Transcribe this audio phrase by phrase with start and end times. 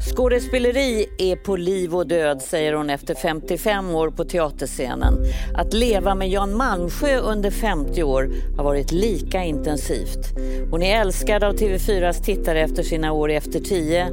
[0.00, 5.14] Skådespeleri är på liv och död, säger hon efter 55 år på teaterscenen.
[5.54, 10.38] Att leva med Jan Malmsjö under 50 år har varit lika intensivt.
[10.70, 14.08] Hon är älskad av TV4s tittare efter sina år i Efter 10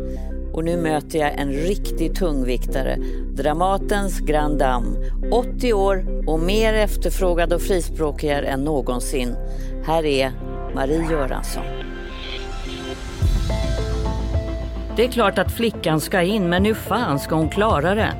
[0.53, 2.97] och nu möter jag en riktig tungviktare.
[3.37, 4.87] Dramatens Grand Dame.
[5.31, 9.35] 80 år och mer efterfrågad och frispråkigare än någonsin.
[9.85, 10.31] Här är
[10.75, 11.90] Marie Göransson.
[15.01, 18.13] Det är klart att flickan ska in, men hur fan ska hon klara det?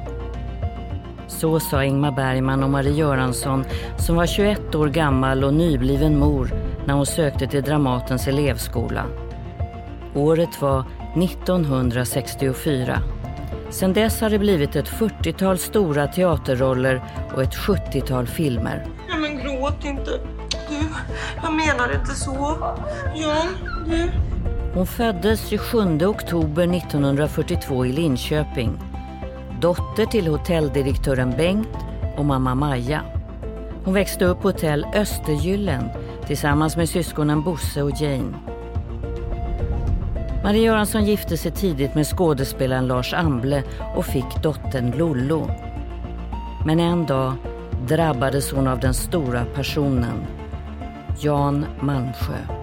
[1.27, 3.65] Så sa Ingmar Bergman om Marie Göransson
[3.97, 6.53] som var 21 år gammal och nybliven mor
[6.85, 9.05] när hon sökte till Dramatens elevskola.
[10.15, 10.85] Året var
[11.15, 12.99] 1964.
[13.69, 17.01] Sedan dess har det blivit ett 40-tal stora teaterroller
[17.35, 18.85] och ett 70-tal filmer.
[19.09, 20.11] Ja, men gråt inte.
[20.69, 20.87] Du,
[21.43, 22.57] jag menar inte så.
[23.15, 23.47] John,
[23.89, 24.09] du.
[24.73, 28.79] Hon föddes 27 oktober 1942 i Linköping.
[29.61, 31.77] Dotter till hotelldirektören Bengt
[32.17, 33.01] och mamma Maja.
[33.85, 35.89] Hon växte upp på hotell Östergyllen
[36.27, 38.33] tillsammans med syskonen Bosse och Jane.
[40.43, 43.63] Marie Göransson gifte sig tidigt med skådespelaren Lars Amble
[43.95, 45.51] och fick dottern Lollo.
[46.65, 47.33] Men en dag
[47.87, 50.25] drabbades hon av den stora personen,
[51.19, 52.60] Jan Malmsjö.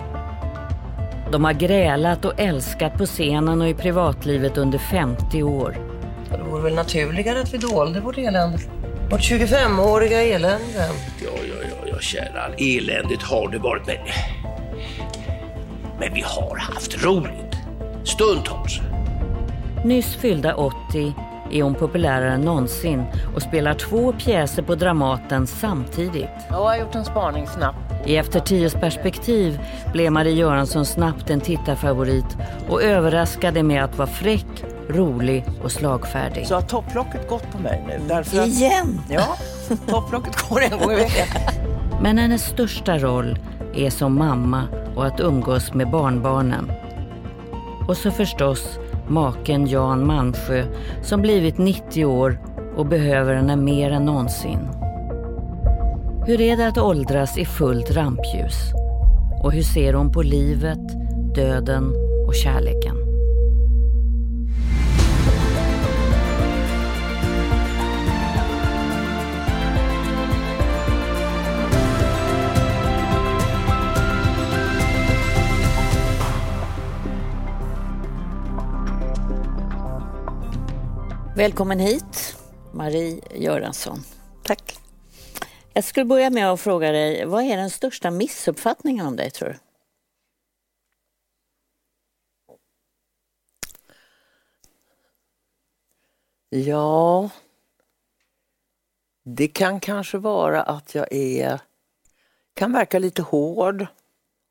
[1.33, 5.77] De har grälat och älskat på scenen och i privatlivet under 50 år.
[6.31, 8.59] Det vore väl naturligare att vi dolde vårt elände.
[9.11, 10.89] Vårt 25-åriga elände.
[11.25, 12.55] Ja, ja, ja, ja, kära.
[12.59, 13.97] Eländigt har det varit, men...
[16.01, 17.57] Men vi har haft roligt.
[18.05, 18.81] Stundtals.
[19.85, 21.15] Nyss fyllda 80
[21.51, 26.29] är hon populärare än någonsin och spelar två pjäser på Dramaten samtidigt.
[26.49, 27.88] Jag har gjort en spaning snabbt.
[28.09, 29.61] I Efter tios perspektiv
[29.93, 32.37] blev Marie Göransson snabbt en tittarfavorit
[32.69, 36.47] och överraskade med att vara fräck, rolig och slagfärdig.
[36.47, 38.01] Så har topplocket gått på mig nu?
[38.09, 39.01] Därför att, Igen!
[39.09, 39.37] ja,
[39.89, 41.27] topplocket går en gång i veckan.
[42.03, 43.39] Men hennes största roll
[43.75, 44.63] är som mamma
[44.97, 46.73] och att umgås med barnbarnen.
[47.89, 50.65] Och så förstås maken Jan Malmsjö
[51.03, 52.41] som blivit 90 år
[52.77, 54.59] och behöver henne mer än någonsin.
[56.29, 58.55] Hur är det att åldras i fullt rampljus?
[59.43, 60.89] Och hur ser hon på livet,
[61.35, 61.93] döden
[62.27, 62.97] och kärleken?
[81.37, 82.37] Välkommen hit,
[82.73, 83.99] Marie Göransson.
[84.43, 84.88] Tack.
[85.79, 89.49] Jag skulle börja med att fråga dig, vad är den största missuppfattningen om dig tror
[89.49, 89.57] du?
[96.59, 97.31] Ja,
[99.25, 101.61] det kan kanske vara att jag är,
[102.55, 103.87] kan verka lite hård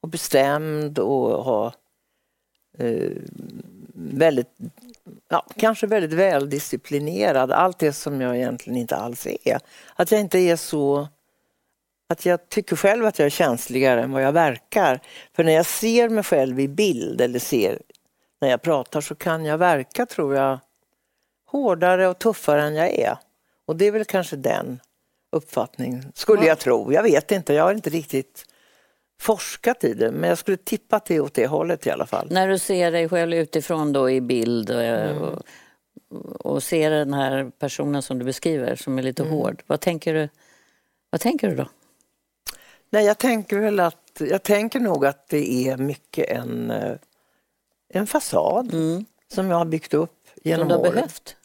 [0.02, 1.74] och bestämd och ha
[2.78, 3.12] eh,
[3.94, 4.58] väldigt,
[5.30, 7.52] ja, kanske väldigt väldisciplinerad.
[7.52, 9.60] Allt det som jag egentligen inte alls är.
[9.96, 11.08] Att jag inte är så
[12.10, 15.00] att jag tycker själv att jag är känsligare än vad jag verkar.
[15.36, 17.82] För när jag ser mig själv i bild eller ser
[18.42, 20.60] när jag pratar så kan jag verka, tror jag,
[21.46, 23.18] hårdare och tuffare än jag är.
[23.66, 24.80] Och det är väl kanske den
[25.32, 26.94] uppfattningen, skulle jag tro.
[26.94, 28.46] Jag vet inte, jag har inte riktigt
[29.20, 32.28] forskat i det, men jag skulle tippa är åt det hållet i alla fall.
[32.32, 34.84] När du ser dig själv utifrån då i bild och,
[35.22, 35.42] och,
[36.46, 40.30] och ser den här personen som du beskriver som är lite hård, vad tänker du,
[41.10, 41.68] vad tänker du då?
[42.90, 46.96] Nej, jag tänker väl att, jag tänker nog att det är mycket en, eh,
[47.90, 48.72] en fasad
[49.34, 50.94] som jag har byggt upp genom Som du har åren.
[50.94, 51.36] behövt?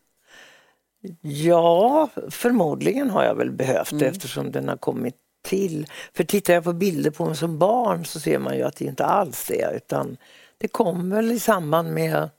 [1.21, 5.87] Ja, förmodligen har jag väl behövt det eftersom den har kommit till.
[6.15, 8.85] För tittar jag på bilder på mig som barn så ser man ju att det
[8.85, 10.17] inte alls är utan
[10.59, 12.31] det kom väl i samband med,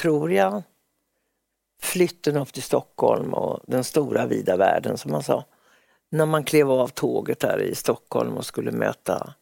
[0.00, 0.62] tror jag,
[1.82, 5.44] flytten upp till Stockholm och den stora vida världen som man sa.
[6.10, 9.34] När man klev av tåget där i Stockholm och skulle möta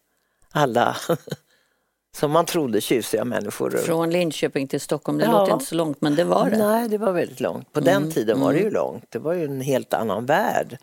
[0.51, 0.97] alla
[2.17, 3.71] som man trodde tjusiga människor.
[3.71, 5.33] Från Linköping till Stockholm, det Ja.
[5.41, 6.59] låter inte så långt men det var det.
[6.59, 7.73] Nej, det var väldigt långt.
[7.73, 9.05] På den tiden var det ju långt.
[9.09, 10.79] Det var ju en helt annan värld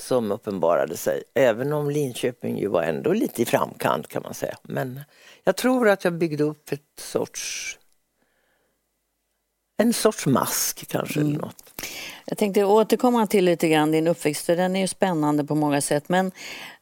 [0.00, 1.22] som uppenbarade sig.
[1.34, 4.56] Även om Linköping ju var ändå lite i framkant kan man säga.
[4.62, 5.00] Men
[5.44, 7.78] jag tror att jag byggde upp ett sorts
[9.80, 11.74] en sorts mask kanske eller något.
[12.24, 15.80] Jag tänkte återkomma till lite grann din uppväxt, för den är ju spännande på många
[15.80, 16.08] sätt.
[16.08, 16.32] Men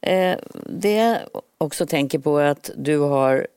[0.01, 1.17] eh, det jag
[1.57, 3.47] också tänker på är att du har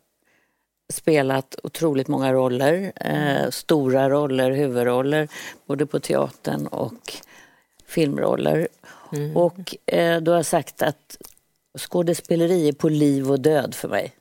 [0.93, 2.93] spelat otroligt många roller.
[2.97, 5.29] Eh, stora roller, huvudroller,
[5.67, 7.13] både på teatern och
[7.87, 8.69] filmroller.
[9.13, 9.37] Mm.
[9.37, 11.17] Och eh, du har sagt att
[11.79, 14.13] skådespeleri är på liv och död för mig.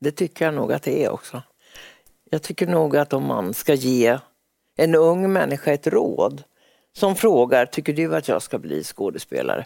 [0.00, 1.42] Det tycker jag nog att det är också.
[2.30, 4.18] Jag tycker nog att om man ska ge
[4.76, 6.42] en ung människa ett råd
[6.92, 9.64] som frågar, tycker du att jag ska bli skådespelare?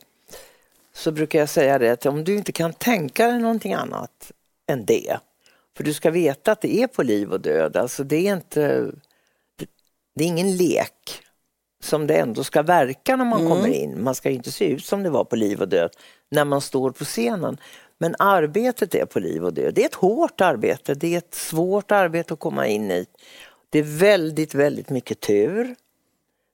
[0.92, 4.32] Så brukar jag säga det att om du inte kan tänka dig någonting annat
[4.66, 5.18] än det,
[5.76, 8.90] för du ska veta att det är på liv och död, alltså det är inte,
[10.14, 11.22] det är ingen lek
[11.82, 13.52] som det ändå ska verka när man mm.
[13.52, 14.02] kommer in.
[14.02, 15.90] Man ska inte se ut som det var på liv och död
[16.30, 17.56] när man står på scenen.
[17.98, 19.74] Men arbetet är på liv och död.
[19.74, 23.06] Det är ett hårt arbete, det är ett svårt arbete att komma in i.
[23.70, 25.74] Det är väldigt, väldigt mycket tur.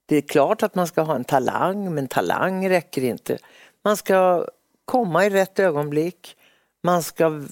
[0.07, 3.39] Det är klart att man ska ha en talang, men talang räcker inte.
[3.85, 4.47] Man ska
[4.85, 6.37] komma i rätt ögonblick.
[6.83, 7.43] Man ska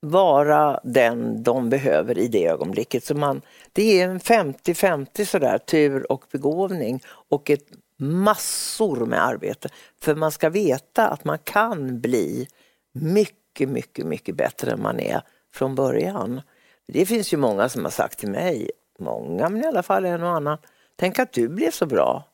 [0.00, 3.04] vara den de behöver i det ögonblicket.
[3.04, 3.42] Så man,
[3.72, 7.66] det är en 50-50 sådär, tur och begåvning och ett
[7.96, 9.68] massor med arbete.
[10.00, 12.48] För man ska veta att man kan bli
[12.92, 15.22] mycket, mycket, mycket bättre än man är
[15.52, 16.40] från början.
[16.88, 20.22] Det finns ju många som har sagt till mig, många men i alla fall en
[20.22, 20.58] och annan,
[20.96, 22.24] tänk att du blev så bra.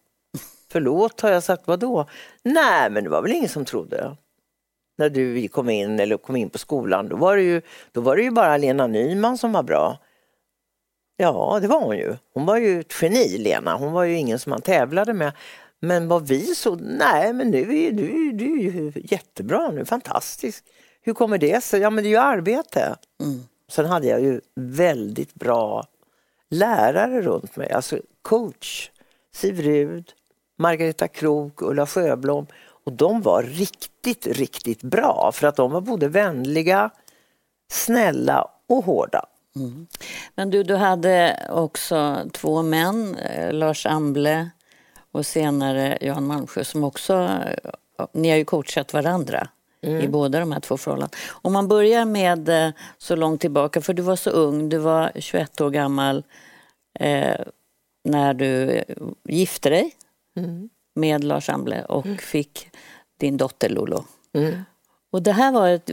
[0.70, 2.06] Förlåt, har jag sagt, vadå?
[2.42, 4.16] Nej, men det var väl ingen som trodde.
[4.98, 7.62] När du kom in eller kom in på skolan, då var det ju,
[7.92, 9.98] då var det ju bara Lena Nyman som var bra.
[11.16, 12.16] Ja, det var hon ju.
[12.34, 13.76] Hon var ju ett geni, Lena.
[13.76, 15.32] Hon var ju ingen som man tävlade med.
[15.80, 20.64] Men vad vi så, nej men nu är du, du är ju jättebra nu, fantastisk.
[21.02, 21.80] Hur kommer det sig?
[21.80, 22.96] Ja men det är ju arbete.
[23.22, 23.40] Mm.
[23.68, 25.84] Sen hade jag ju väldigt bra
[26.50, 28.90] lärare runt mig, alltså coach.
[29.34, 30.12] Siv Rud,
[30.58, 32.46] Margareta Krok, Ulla Sjöblom.
[32.84, 36.90] Och de var riktigt, riktigt bra för att de var både vänliga,
[37.70, 39.26] snälla och hårda.
[39.56, 39.86] Mm.
[40.34, 44.50] Men du, du hade också två män, eh, Lars Amble
[45.12, 49.48] och senare Jan Malmsjö som också, eh, ni har ju coachat varandra
[49.82, 50.00] mm.
[50.00, 51.18] i båda de här två förhållandena.
[51.42, 55.12] Om man börjar med eh, så långt tillbaka, för du var så ung, du var
[55.14, 56.24] 21 år gammal
[57.00, 57.40] eh,
[58.04, 58.82] när du
[59.24, 59.94] gifte dig
[60.36, 60.68] mm.
[60.94, 62.18] med Lars Amble och mm.
[62.18, 62.70] fick
[63.20, 64.04] din dotter Lolo.
[64.32, 64.62] Mm.
[65.10, 65.90] Och det här var, ett,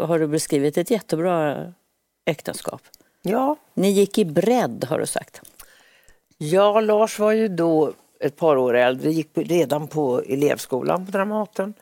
[0.00, 1.66] har du beskrivit, ett jättebra
[2.24, 2.82] äktenskap.
[3.22, 3.56] Ja.
[3.74, 5.40] Ni gick i bredd har du sagt.
[6.38, 11.74] Ja, Lars var ju då ett par år äldre, gick redan på elevskolan på Dramaten.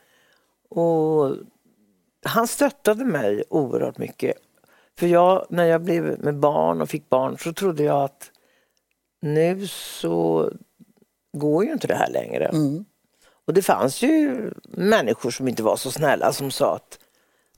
[0.69, 1.35] Och
[2.25, 4.37] han stöttade mig oerhört mycket.
[4.99, 8.31] För jag, när jag blev med barn och fick barn så trodde jag att
[9.21, 10.51] nu så
[11.37, 12.45] går ju inte det här längre.
[12.45, 12.85] Mm.
[13.47, 16.99] Och det fanns ju människor som inte var så snälla som sa att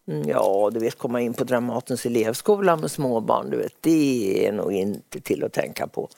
[0.07, 4.51] mm, Ja, du vet komma in på Dramatens elevskola med småbarn, du vet, det är
[4.51, 6.09] nog inte till att tänka på.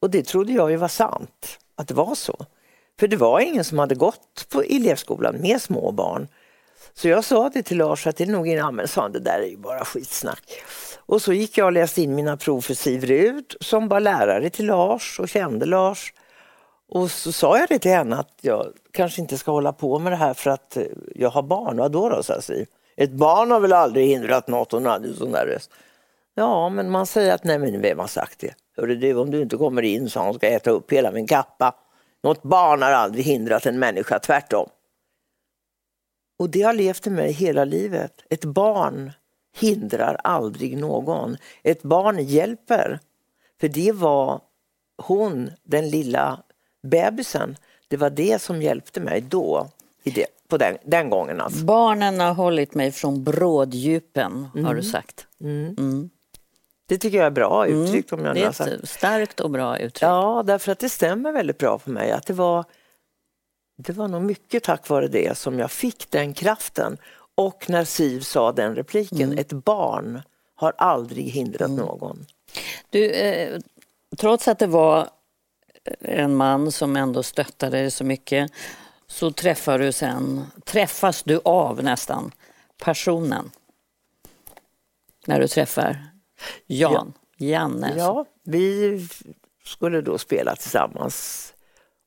[0.00, 2.36] Och det trodde jag ju var sant, att det var så.
[3.00, 6.28] För det var ingen som hade gått på elevskolan med små barn.
[6.98, 9.20] Så jag sa det till Lars att det är nog ingen, men sa han, det
[9.20, 10.62] där är ju bara skitsnack.
[11.06, 14.50] Och så gick jag och läste in mina prov för Siv Rud som var lärare
[14.50, 16.12] till Lars och kände Lars.
[16.88, 20.12] Och så sa jag det till henne att jag kanske inte ska hålla på med
[20.12, 20.82] det här för att eh,
[21.14, 21.76] jag har barn.
[21.76, 22.66] Vadå då, sa Siv.
[22.96, 25.70] Ett barn har väl aldrig hindrat något, hon hade en sån där röst.
[26.34, 28.54] Ja, men man säger att nej, men vem har sagt det?
[28.76, 31.74] Hörru du, om du inte kommer in så han ska äta upp hela min kappa.
[32.22, 34.68] Något barn har aldrig hindrat en människa, tvärtom.
[36.38, 38.12] Och det har levt i mig hela livet.
[38.30, 39.12] Ett barn
[39.56, 41.36] hindrar aldrig någon.
[41.62, 43.00] Ett barn hjälper.
[43.60, 44.40] För det var
[45.02, 46.42] hon, den lilla
[46.82, 47.56] bebisen,
[47.88, 49.68] det var det som hjälpte mig då,
[50.02, 51.40] i det, på den, den gången.
[51.40, 51.64] Alltså.
[51.64, 54.64] Barnen har hållit mig från bråddjupen, mm.
[54.64, 55.26] har du sagt.
[55.40, 55.74] Mm.
[55.78, 56.10] Mm.
[56.86, 57.82] Det tycker jag är bra mm.
[57.82, 58.12] uttryckt.
[58.12, 60.02] Om jag det är ett starkt och bra uttryck.
[60.02, 62.10] Ja, därför att det stämmer väldigt bra för mig.
[62.10, 62.64] Att det, var,
[63.80, 66.98] det var nog mycket tack vare det som jag fick den kraften.
[67.34, 69.38] Och när Siv sa den repliken, mm.
[69.38, 70.22] ett barn
[70.54, 71.86] har aldrig hindrat mm.
[71.86, 72.26] någon.
[72.90, 73.60] Du, eh,
[74.16, 75.08] trots att det var
[76.00, 78.52] en man som ändå stöttade dig så mycket
[79.06, 82.32] så träffar du sen, träffas du av nästan
[82.78, 83.50] personen
[85.26, 86.06] när du träffar
[86.66, 87.46] Jan, ja.
[87.46, 87.94] Janne.
[87.96, 89.08] Ja, vi
[89.64, 91.54] skulle då spela tillsammans.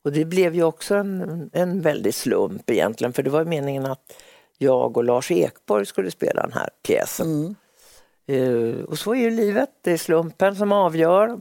[0.04, 4.12] Och det blev ju också en, en väldig slump egentligen för det var meningen att
[4.58, 7.26] jag och Lars Ekborg skulle spela den här pjäsen.
[7.26, 7.54] Mm.
[8.30, 11.40] Uh, och så är ju livet, det är slumpen som avgör.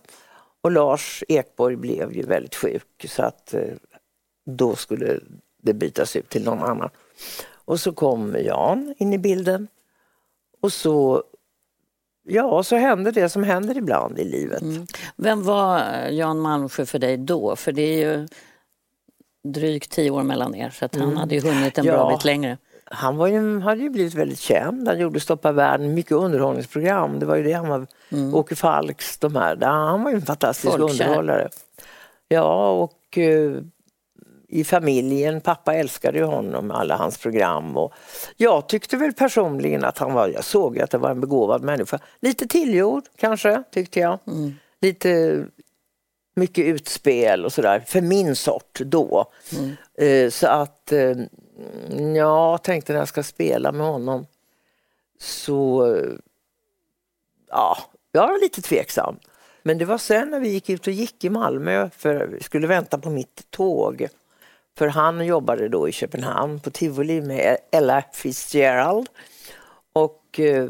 [0.61, 3.73] Och Lars Ekborg blev ju väldigt sjuk så att uh,
[4.45, 5.19] då skulle
[5.61, 6.89] det bytas ut till någon annan.
[7.65, 9.67] Och så kom Jan in i bilden
[10.61, 11.23] och så
[12.23, 14.61] ja, så hände det som händer ibland i livet.
[14.61, 14.87] Mm.
[15.15, 17.55] Vem var Jan Malmsjö för dig då?
[17.55, 18.27] För det är ju
[19.43, 22.09] drygt tio år mellan er så att han hade ju hunnit en bra Mm.
[22.11, 22.15] Ja.
[22.17, 22.57] bit längre.
[22.85, 24.87] Han var ju, hade ju blivit väldigt känd.
[24.87, 27.19] Han gjorde Stoppa världen, mycket underhållningsprogram.
[27.19, 27.87] Det var ju det han var.
[28.33, 29.57] Åke Falks, de här.
[29.61, 31.05] Han var ju en fantastisk Folkkär.
[31.05, 31.49] underhållare.
[32.27, 33.51] Ja, och eh,
[34.47, 37.77] i familjen, pappa älskade ju honom, alla hans program.
[37.77, 37.93] Och
[38.37, 41.99] jag tyckte väl personligen att han var, jag såg att det var en begåvad människa.
[42.21, 44.19] Lite tillgjord kanske, tyckte jag.
[44.81, 45.43] Lite
[46.35, 49.25] mycket utspel och sådär, för min sort då.
[49.97, 51.15] Eh, så att, eh,
[52.15, 54.25] jag tänkte när jag ska spela med honom
[55.19, 56.11] så, eh,
[57.49, 57.77] ja,
[58.11, 59.19] jag var lite tveksam.
[59.63, 62.67] Men det var sen när vi gick ut och gick i Malmö för vi skulle
[62.67, 64.07] vänta på mitt tåg.
[64.77, 69.09] För han jobbade då i Köpenhamn på Tivoli med Ella Fitzgerald.
[69.93, 70.67] Och eh,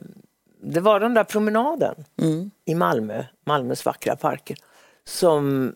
[0.64, 2.52] det var den där promenaden Mm.
[2.66, 4.58] i Malmö, Malmös vackra parker,
[5.04, 5.76] som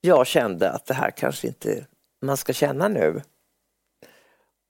[0.00, 1.86] jag kände att det här kanske inte
[2.22, 3.22] man ska känna nu.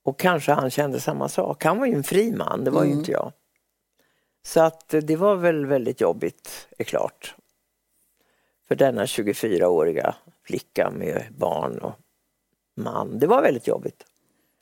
[0.04, 1.64] Och kanske han kände samma sak.
[1.64, 3.32] Han var ju en fri man, det var ju inte jag.
[4.46, 7.34] Så att det var väl väldigt jobbigt, är klart.
[8.68, 11.92] För denna 24-åriga flicka med barn och
[12.76, 13.18] man.
[13.18, 14.04] Det var väldigt jobbigt.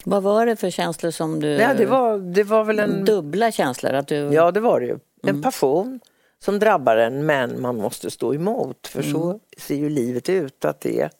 [0.04, 1.58] Vad var det för känslor som du...
[1.58, 3.04] Nej, det, var, det var väl en...
[3.04, 3.92] Dubbla känslor?
[3.92, 4.16] Att du...
[4.16, 4.98] Ja, det var det ju.
[5.22, 6.00] En passion
[6.44, 8.86] som drabbar en, men man måste stå emot.
[8.86, 11.10] För så ser ju livet ut, att det är...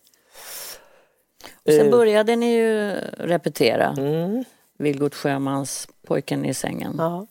[1.67, 4.45] Och Sen eh, började ni ju repetera Mm,
[4.79, 6.95] Vilgot Sjömans Pojken i sängen.
[6.99, 7.27] ja,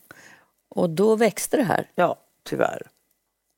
[0.70, 1.90] Och då växte det här.
[1.96, 2.82] ja, tyvärr.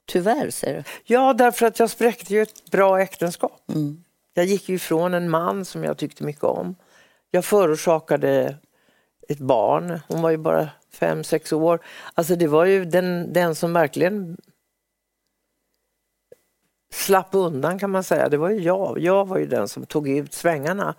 [0.06, 0.84] Tyvärr, säger du.
[1.14, 3.62] Ja, därför att jag spräckte ju ett bra äktenskap.
[3.74, 4.04] Mm.
[4.34, 6.76] Jag gick ju ifrån en man som jag tyckte mycket om.
[7.32, 8.58] Jag förorsakade
[9.30, 10.00] ett barn.
[10.08, 11.80] Hon var ju bara fem, sex år.
[12.14, 14.38] Alltså det var ju den, den som verkligen
[16.94, 18.30] slapp undan kan man säga.
[18.30, 19.00] Det var ju jag.
[19.00, 20.96] Jag var ju den som tog ut svängarna.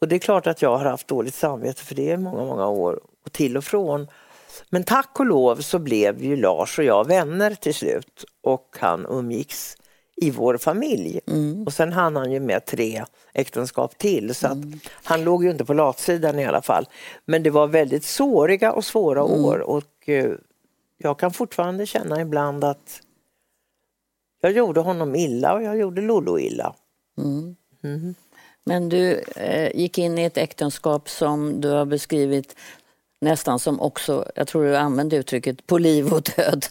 [0.00, 2.68] Och det är klart att jag har haft dåligt samvete för det i många, många
[2.68, 3.00] år.
[3.24, 4.08] Och till och från.
[4.70, 8.24] Men tack och lov så blev ju Lars och jag vänner till slut.
[8.42, 9.76] Och han umgicks
[10.20, 11.20] i vår familj.
[11.66, 14.34] Och sen hann han ju med tre äktenskap till.
[14.34, 14.58] Så att
[14.92, 16.88] han låg ju inte på latsidan i alla fall.
[17.24, 19.58] Men det var väldigt såriga och svåra år.
[19.58, 20.32] Och eh,
[20.98, 23.00] jag kan fortfarande känna ibland att
[24.40, 26.74] jag gjorde honom illa och jag gjorde Lollo illa.
[28.64, 32.56] Men du eh, gick in i ett äktenskap som du har beskrivit
[33.20, 36.66] nästan som också, jag tror du använde uttrycket, på liv och död.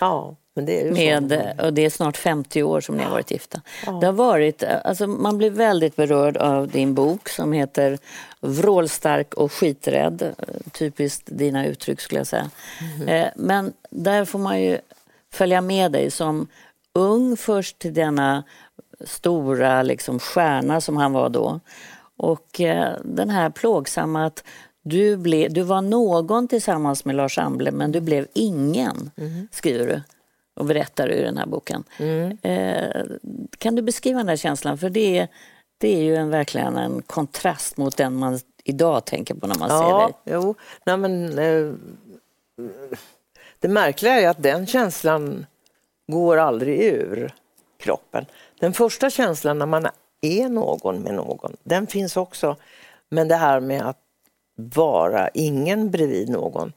[0.00, 3.60] Ja, det Med, och det är snart 50 år som ni har varit gifta.
[4.00, 7.98] Det har varit, alltså man blir väldigt berörd av din bok som heter
[8.40, 10.34] Vrålstark och skiträdd.
[10.72, 12.50] Typiskt dina uttryck skulle jag säga.
[13.06, 14.78] Eh, Men där får man ju
[15.32, 16.46] följa med dig som
[16.92, 18.44] ung först till denna
[19.04, 21.60] stora liksom, stjärna som han var då.
[22.16, 24.44] Och eh, den här plågsamma att
[24.82, 29.10] du, ble, du var någon tillsammans med Lars Amble men du blev ingen,
[29.50, 30.02] skriver du
[30.54, 31.84] och berättar i den här boken.
[32.42, 33.04] Eh,
[33.58, 34.78] kan du beskriva den här känslan?
[34.78, 35.28] För det är,
[35.78, 39.68] det är ju en, verkligen en kontrast mot den man idag tänker på när man
[39.68, 40.34] ser Ja, dig.
[40.34, 40.54] jo.
[40.86, 41.72] Nej, men, eh,
[43.58, 45.46] det märkliga är att den känslan
[46.12, 47.32] går aldrig ur
[47.78, 48.26] kroppen.
[48.60, 49.86] Den första känslan när man
[50.20, 52.56] är någon med någon, den finns också.
[53.08, 53.98] Men det här med att
[54.56, 56.72] vara ingen bredvid någon,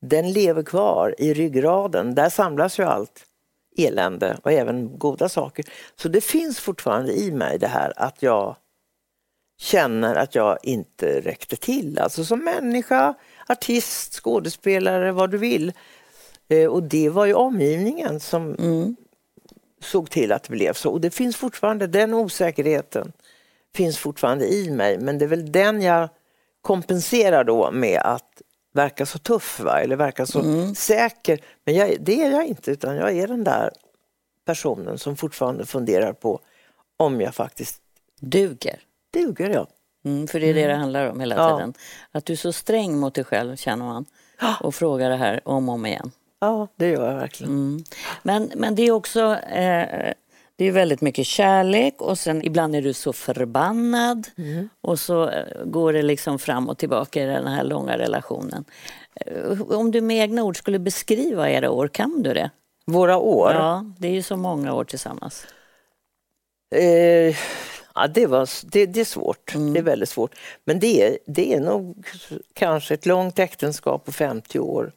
[0.00, 2.14] den lever kvar i ryggraden.
[2.14, 3.24] Där samlas ju allt
[3.76, 5.64] elände och även goda saker.
[5.96, 8.56] Så det finns fortfarande i mig det här att jag
[9.60, 11.98] känner att jag inte räckte till.
[11.98, 13.14] Alltså som människa,
[13.48, 15.72] artist, skådespelare, vad du vill.
[16.48, 18.56] Eh, och det var ju omgivningen som
[19.80, 20.90] såg till att det blev så.
[20.90, 23.12] Och det finns fortfarande, den osäkerheten
[23.74, 24.98] finns fortfarande i mig.
[24.98, 26.08] Men det är väl den jag
[26.60, 28.42] kompenserar då med att
[28.78, 29.80] verka så tuff, va?
[29.80, 30.42] eller verka så
[30.74, 31.40] säker.
[31.64, 33.70] Men jag, det är jag inte, utan jag är den där
[34.44, 36.40] personen som fortfarande funderar på
[36.96, 37.80] om jag faktiskt
[38.20, 38.80] Duger.
[39.12, 39.50] duger.
[39.50, 39.66] Jag.
[40.04, 41.56] Mm, för det är det det handlar om hela Ja.
[41.56, 41.74] tiden.
[42.12, 44.04] Att du är så sträng mot dig själv, känner man.
[44.60, 46.10] Och frågar det här om och om igen.
[46.40, 47.52] Ja, det gör jag verkligen.
[47.52, 47.84] Mm.
[48.22, 50.12] Men, men det är också eh,
[50.58, 54.26] det är väldigt mycket kärlek och sen ibland är du så förbannad
[54.80, 58.64] och så eh, går det liksom fram och tillbaka i den här långa relationen.
[59.14, 62.50] Eh, Om du med egna ord skulle beskriva era år, kan du det?
[62.86, 63.52] Våra år.
[63.52, 65.46] Ja, det är ju så många år tillsammans.
[66.74, 67.36] Eh,
[67.94, 69.54] ja, det, var, det, det är svårt.
[69.54, 69.72] Mm.
[69.72, 70.34] Det är väldigt svårt.
[70.64, 72.06] Men det är, det är nog
[72.52, 74.92] kanske ett långt äktenskap på 50 år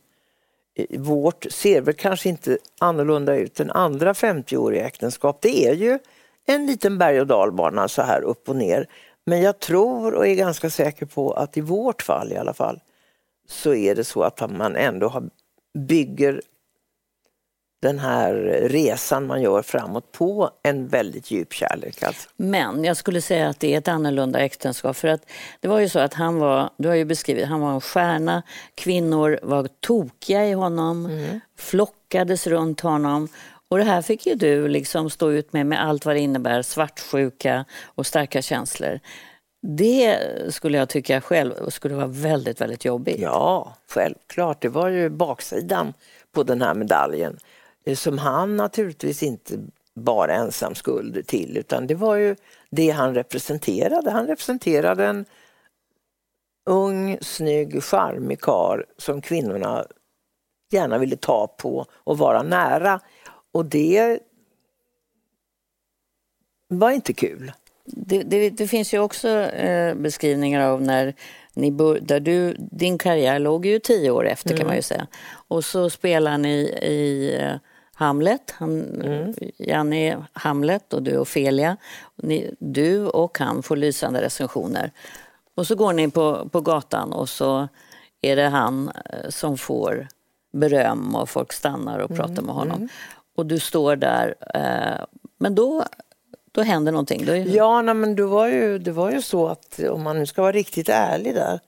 [0.89, 5.41] vårt ser väl kanske inte annorlunda ut än andra 50-åriga äktenskap.
[5.41, 5.99] Det är ju
[6.45, 8.87] en liten berg och dalbana så här upp och ner.
[9.25, 12.79] Men jag tror och är ganska säker på att i vårt fall i alla fall
[13.47, 15.29] så är det så att man ändå har,
[15.87, 16.41] bygger
[17.81, 18.33] den här
[18.69, 22.03] resan man gör framåt på en väldigt djup kärlek.
[22.03, 22.29] Alltså.
[22.37, 25.25] Men jag skulle säga att det är ett annorlunda äktenskap för att
[25.59, 28.43] det var ju så att han var, du har ju beskrivit, han var en stjärna,
[28.75, 31.39] kvinnor var tokiga i honom, mm.
[31.57, 33.27] flockades runt honom
[33.69, 36.61] och det här fick ju du liksom stå ut med med allt vad det innebär,
[36.61, 38.99] svartsjuka och starka känslor.
[39.77, 40.17] Det
[40.49, 43.19] skulle jag tycka själv skulle vara väldigt, väldigt jobbigt.
[43.19, 44.61] Ja, självklart.
[44.61, 45.93] Det var ju baksidan
[46.31, 47.39] på den här medaljen
[47.95, 49.59] som han naturligtvis inte
[49.93, 52.35] bara ensam skuld till utan det var ju
[52.69, 54.11] det han representerade.
[54.11, 55.25] Han representerade en
[56.65, 59.85] ung, snygg, charmig karl som kvinnorna
[60.71, 62.99] gärna ville ta på och vara nära.
[63.51, 64.19] Och det
[66.67, 67.51] var inte kul.
[67.85, 71.13] Det, det, det finns ju också eh, beskrivningar av när
[71.53, 74.57] ni bör, där du, din karriär låg ju tio år efter mm.
[74.57, 75.07] kan man ju säga.
[75.47, 77.55] Och så spelar ni i eh,
[78.01, 78.53] Hamlet.
[78.57, 79.33] Han, mm.
[79.57, 81.77] Janne Hamlet och du Ofelia.
[82.15, 84.91] Ni, du och han får lysande recensioner.
[85.55, 87.67] Och så går ni på, på gatan och så
[88.21, 90.07] är det han eh, som får
[90.53, 92.45] beröm och folk stannar och pratar mm.
[92.45, 92.77] med honom.
[92.77, 92.89] Mm.
[93.35, 94.35] Och du står där.
[94.55, 95.05] Eh,
[95.37, 95.85] men då,
[96.51, 97.25] då händer någonting.
[97.25, 97.55] Då är...
[97.55, 100.41] Ja, nej, men det var, ju, det var ju så att om man nu ska
[100.41, 101.59] vara riktigt ärlig där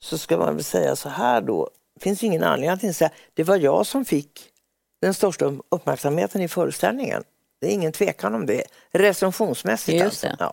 [0.00, 1.70] så ska man väl säga så här då.
[1.94, 4.52] Det finns ingen anledning att inte säga det var jag som fick
[5.00, 7.22] den största uppmärksamheten i föreställningen.
[7.60, 8.62] Det är ingen tvekan om det.
[8.92, 10.28] Recensionsmässigt Just det.
[10.28, 10.44] Alltså.
[10.44, 10.52] Ja.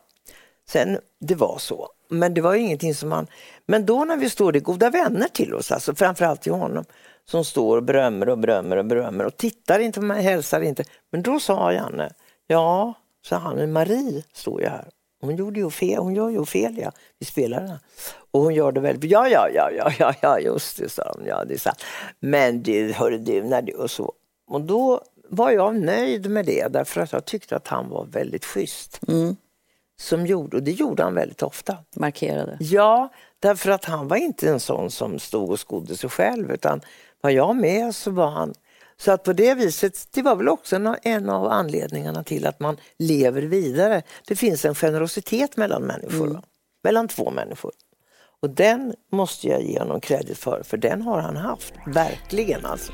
[0.69, 1.89] Sen, det var så.
[2.09, 3.27] Men det var ingenting som man...
[3.65, 6.85] Men då när vi står, det goda vänner till oss, alltså framförallt till honom,
[7.25, 10.83] som står och berömmer och berömmer och berömmer och tittar inte mig, hälsar inte.
[11.11, 12.13] Men då sa Janne,
[12.47, 12.93] ja,
[13.25, 14.89] sa han, men Marie står ju här.
[15.21, 17.77] Hon, gjorde ju Ofelia, hon gör ju Ofelia, vi spelar den.
[18.31, 21.25] Och hon gör det väldigt ja, ja, ja, ja, ja, ja, just det, sa hon.
[21.25, 21.83] Ja, det är sant.
[22.19, 24.13] Men du, hörru du, när du och så.
[24.53, 28.45] Och då var jag nöjd med det därför att jag tyckte att han var väldigt
[28.45, 28.99] schysst.
[29.07, 29.35] Mm.
[29.99, 31.77] Som gjorde, och det gjorde han väldigt ofta.
[31.95, 32.57] Markerade?
[32.59, 36.81] Ja, därför att han var inte en sån som stod och skodde sig själv utan
[37.21, 38.53] var jag med så var han
[38.97, 42.77] så att på det viset, det var väl också en av anledningarna till att man
[42.97, 44.01] lever vidare.
[44.27, 46.41] Det finns en generositet mellan människor, mm.
[46.83, 47.71] mellan två människor.
[48.41, 52.93] Och den måste jag ge honom kredit för, för den har han haft, verkligen alltså.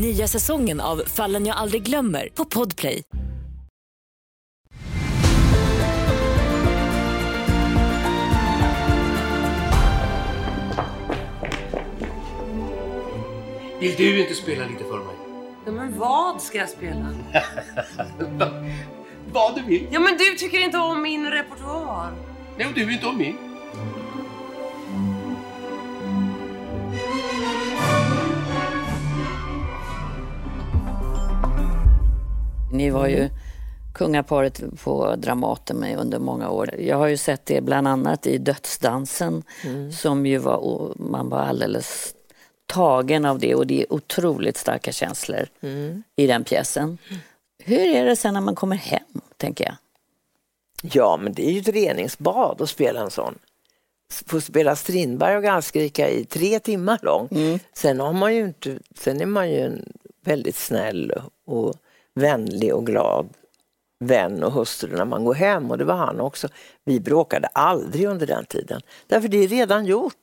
[0.00, 3.02] Nya säsongen av Fallen jag aldrig glömmer på Podplay.
[13.80, 15.16] Vill du inte spela lite för mig?
[15.66, 17.14] Ja, men vad ska jag spela?
[19.32, 19.88] vad du vill.
[19.90, 22.12] Ja, men du tycker inte om min repertoar.
[22.56, 23.47] Nej, och du inte om min.
[32.78, 33.28] Ni var ju
[33.94, 36.74] kungaparet på Dramaten med under många år.
[36.78, 39.92] Jag har ju sett det bland annat i Dödsdansen mm.
[39.92, 42.14] som ju var, man var alldeles
[42.66, 46.02] tagen av det och det är otroligt starka känslor mm.
[46.16, 46.98] i den pjäsen.
[47.64, 49.74] Hur är det sen när man kommer hem, tänker jag?
[50.82, 53.38] Ja, men det är ju ett reningsbad att spela en sån.
[54.26, 57.28] Få spela Strindberg och Galskrika i tre timmar lång.
[57.30, 57.58] Mm.
[57.72, 59.92] Sen, har man ju inte, sen är man ju en
[60.24, 61.12] väldigt snäll
[61.46, 61.74] och
[62.18, 63.28] vänlig och glad
[64.04, 66.48] vän och hustru när man går hem och det var han också.
[66.84, 68.80] Vi bråkade aldrig under den tiden.
[69.06, 70.14] Därför det är redan gjort.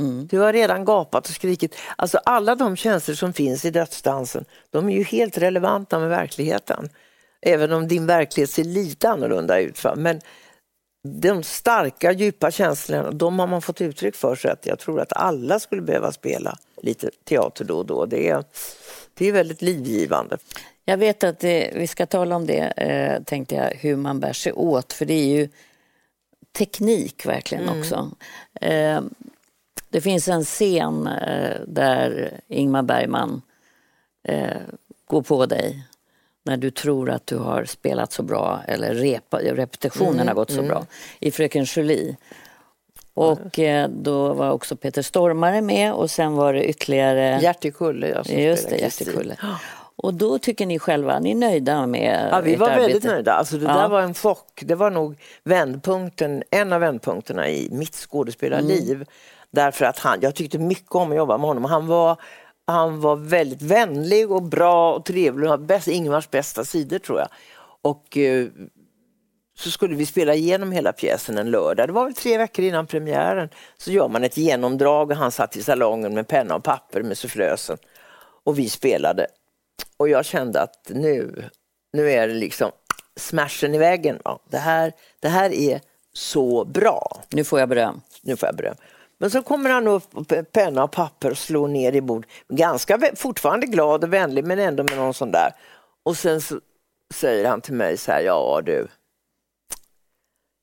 [0.00, 0.26] Mm.
[0.26, 1.76] Du har redan gapat och skrikit.
[1.96, 6.88] Alltså alla de känslor som finns i dödsdansen, de är ju helt relevanta med verkligheten.
[7.46, 9.84] Även om din verklighet ser lite annorlunda ut.
[9.84, 9.94] Va?
[9.96, 10.20] Men
[11.08, 15.12] de starka, djupa känslorna, de har man fått uttryck för så att jag tror att
[15.12, 18.06] alla skulle behöva spela lite teater då och då.
[18.06, 18.44] Det är,
[19.14, 20.38] det är väldigt livgivande.
[20.84, 24.32] Jag vet att det, vi ska tala om det, eh, tänkte jag, hur man bär
[24.32, 25.48] sig åt, för det är ju
[26.58, 27.78] teknik verkligen mm.
[27.78, 28.10] också.
[28.60, 29.00] Eh,
[29.90, 33.42] det finns en scen eh, där Ingmar Bergman
[34.28, 34.56] eh,
[35.04, 35.84] går på dig
[36.44, 40.50] när du tror att du har spelat så bra eller repa, repetitionen Mm, har gått
[40.50, 40.86] så bra
[41.20, 42.16] i Fröken Julie.
[43.14, 48.08] Och eh, då var också Peter Stormare med och sen var det ytterligare Gertie Kulle,
[48.08, 49.14] jag som Just det, spelar Gertie Kristin.
[49.14, 49.36] Kulle.
[49.96, 52.82] Och då tycker ni själva, ni är nöjda med Ja, vi var arbete?
[52.82, 53.32] väldigt nöjda.
[53.32, 53.72] Alltså, det Ja.
[53.74, 54.62] där var en chock.
[54.66, 58.94] Det var nog vändpunkten, en av vändpunkterna i mitt skådespelarliv.
[58.96, 59.06] Mm.
[59.50, 61.64] Därför att han, jag tyckte mycket om att jobba med honom.
[61.64, 62.16] Han var,
[62.66, 65.48] han var väldigt vänlig och bra och trevlig.
[65.48, 67.28] Han bäst, Ingmars bästa sidor tror jag.
[67.82, 68.46] Och eh,
[69.58, 71.88] så skulle vi spela igenom hela pjäsen en lördag.
[71.88, 73.48] Det var väl tre veckor innan premiären.
[73.76, 77.18] Så gör man ett genomdrag och han satt i salongen med penna och papper med
[77.18, 77.76] sufflösen.
[78.44, 79.26] Och vi spelade.
[79.96, 81.44] Och jag kände att nu,
[81.92, 82.70] nu är det liksom
[83.16, 84.18] smashen i väggen.
[84.24, 84.38] Va?
[84.48, 85.80] Det, här, det här är
[86.12, 87.22] så bra.
[87.30, 88.00] Nu får jag beröm.
[88.22, 88.76] Nu får jag beröm.
[89.18, 92.26] Men så kommer han upp pe- penna och papper och slår ner i bord.
[92.48, 95.54] Ganska fortfarande glad och vänlig men ändå med någon sån där.
[96.02, 96.60] Och sen så
[97.14, 98.88] säger han till mig så här, ja du.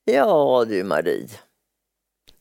[0.04, 1.28] Ja du Marie.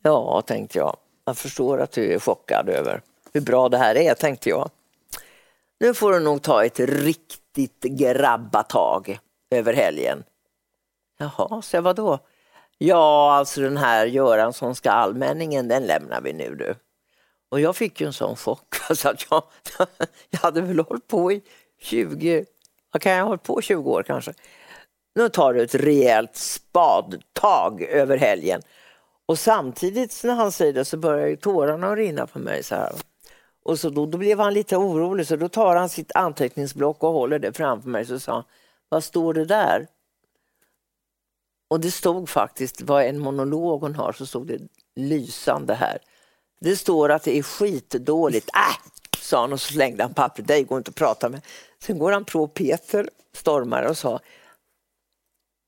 [0.02, 0.98] Ja, tänkte jag.
[1.26, 3.02] Jag förstår att du är chockad över
[3.34, 4.70] hur bra det här är, tänkte jag.
[5.80, 9.20] Nu får du nog ta ett riktigt grabbatag
[9.56, 10.24] över helgen.
[11.18, 11.96] Jaha, så jag.
[11.96, 12.20] då?
[12.78, 16.76] Ja, alltså den här Göranssonska allmänningen, den lämnar vi nu du.
[17.52, 19.44] Och jag fick ju en sån chock så alltså att jag,
[20.30, 21.42] jag hade väl hållit på i
[21.82, 22.46] 20,
[22.92, 24.34] vad kan jag ha hållit på 20 år kanske.
[25.16, 28.62] Nu tar du ett rejält spadtag över helgen.
[29.26, 32.92] Och samtidigt när han säger det så börjar ju tårarna rinna på mig så här.
[33.64, 37.14] Och så då, då blev han lite orolig så då tar han sitt anteckningsblock och
[37.14, 38.44] håller det framför mig så sa han,
[38.90, 39.88] vad står det där?
[41.70, 44.60] Och det stod faktiskt, vad en monolog hon har, så stod det
[44.96, 45.98] lysande här.
[46.62, 48.50] Det står att det är skitdåligt.
[48.56, 48.92] Äh!
[49.20, 51.42] sa han och så slängde han pappret, dig går inte att prata med.
[51.84, 54.20] Sen går han på Peter Stormare och sa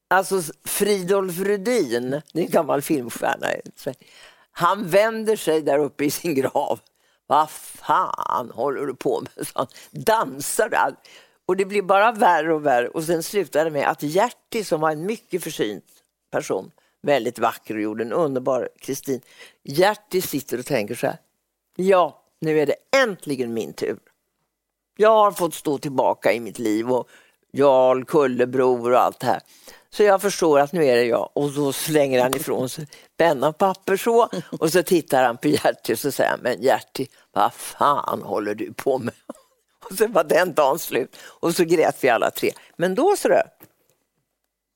[0.10, 3.48] Alltså Fridolf Rudin, det är en gammal filmstjärna,
[4.52, 6.80] han vänder sig där uppe i sin grav.
[7.32, 9.48] Vad fan håller du på med?
[9.48, 10.96] Så han dansar där.
[11.46, 12.88] Och det blir bara värre och värre.
[12.88, 15.86] Och sen slutar det med att Gertie som var en mycket försynt
[16.32, 19.22] person, väldigt vacker och gjorde en underbar Kristin.
[19.64, 21.18] Gertie sitter och tänker så här.
[21.76, 24.00] Ja, nu är det äntligen min tur.
[24.98, 27.10] Jag har fått stå tillbaka i mitt liv och
[27.54, 29.42] Jarl, Kullebror och allt det här.
[29.90, 33.48] Så jag förstår att nu är det jag och då slänger han ifrån sig penna
[33.48, 37.08] och papper så och så tittar han på Gertie och så säger han, men Gertie,
[37.34, 39.14] vad fan håller du på med?
[39.90, 42.52] Och sen var den dagen slut och så grät vi alla tre.
[42.76, 43.44] Men då så det,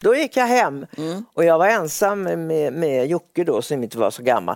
[0.04, 0.86] då gick jag hem
[1.34, 4.56] och jag var ensam med, med Jocke då som inte var så gammal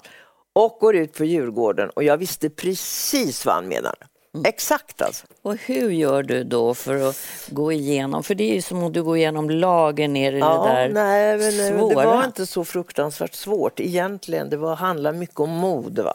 [0.53, 3.97] och går ut på Djurgården och jag visste precis vad han menade.
[4.45, 5.27] Exakt alltså.
[5.41, 7.17] Och hur gör du då för att
[7.49, 10.39] gå igenom, för det är ju som om du går igenom lager ner i det
[10.39, 12.05] där nej, men, men det svåra.
[12.05, 14.49] var inte så fruktansvärt svårt egentligen.
[14.49, 15.99] Det var, handlar mycket om mod.
[15.99, 16.13] Va?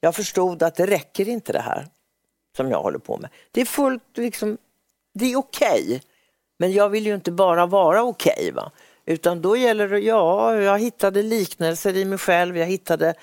[0.00, 1.86] Jag förstod att det räcker inte det här
[2.56, 3.30] som jag håller på med.
[3.50, 4.58] Det är fullt liksom,
[5.14, 6.02] det är okej.
[6.58, 8.50] Men jag vill ju inte bara vara okej.
[8.54, 8.70] va?
[9.06, 13.14] Utan då gäller det, ja, jag hittade liknelser i mig själv, jag hittade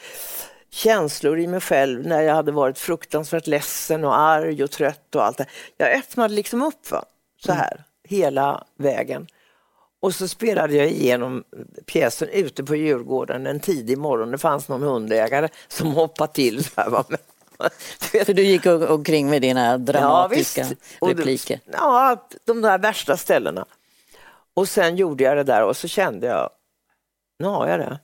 [0.69, 5.25] känslor i mig själv när jag hade varit fruktansvärt ledsen och arg och trött och
[5.25, 5.45] allt det.
[5.77, 7.05] Jag öppnade liksom upp va?
[7.45, 9.27] så här, hela vägen.
[10.07, 11.43] Och så spelade jag igenom
[11.85, 14.31] pjäsen ute på Djurgården en tidig morgon.
[14.31, 16.63] Det fanns någon hundägare som hoppade till.
[16.63, 20.75] Så här, du För du gick omkring med dina dramatiska Ja.
[20.99, 21.59] Och repliker.
[21.71, 23.65] Ja, de där värsta ställena.
[24.53, 26.49] Och sen gjorde jag det där och så kände jag,
[27.39, 27.99] nu har jag det.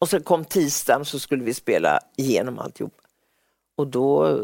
[0.00, 2.94] Och så kom tisdagen så skulle vi spela igenom alltihop.
[3.76, 4.40] Och då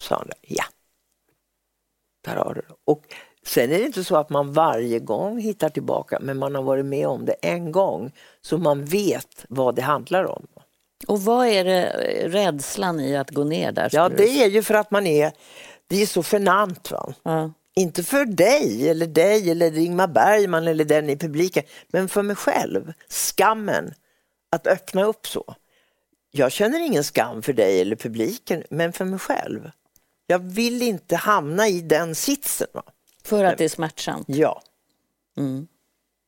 [0.00, 0.64] sa han, ja,
[2.24, 2.74] där har du det.
[2.84, 3.14] Och
[3.48, 6.84] sen är det inte så att man varje gång hittar tillbaka, men man har varit
[6.84, 10.46] med om det en gång, så man vet vad det handlar om.
[11.06, 11.92] Och vad är det
[12.28, 13.88] rädslan i att gå ner där?
[13.92, 15.32] Ja, det är ju för att man är,
[15.86, 16.90] det är så genant.
[16.90, 17.14] Va?
[17.22, 17.52] Ja.
[17.76, 22.36] Inte för dig eller dig eller Ingmar Bergman eller den i publiken, men för mig
[22.36, 22.92] själv.
[23.08, 23.94] Skammen
[24.52, 25.54] att öppna upp så.
[26.30, 29.70] Jag känner ingen skam för dig eller publiken, men för mig själv.
[30.26, 32.68] Jag vill inte hamna i den sitsen.
[32.72, 32.82] Va?
[33.28, 34.26] För att det är smärtsamt.
[34.28, 34.62] Ja.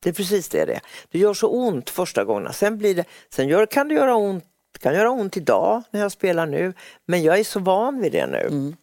[0.03, 0.81] Det är precis det det är.
[1.11, 2.53] Det gör så ont första gången.
[2.53, 4.45] Sen, blir det, sen gör, kan det göra ont,
[4.79, 6.73] kan göra ont idag när jag spelar nu,
[7.05, 8.73] men jag är så van vid det nu.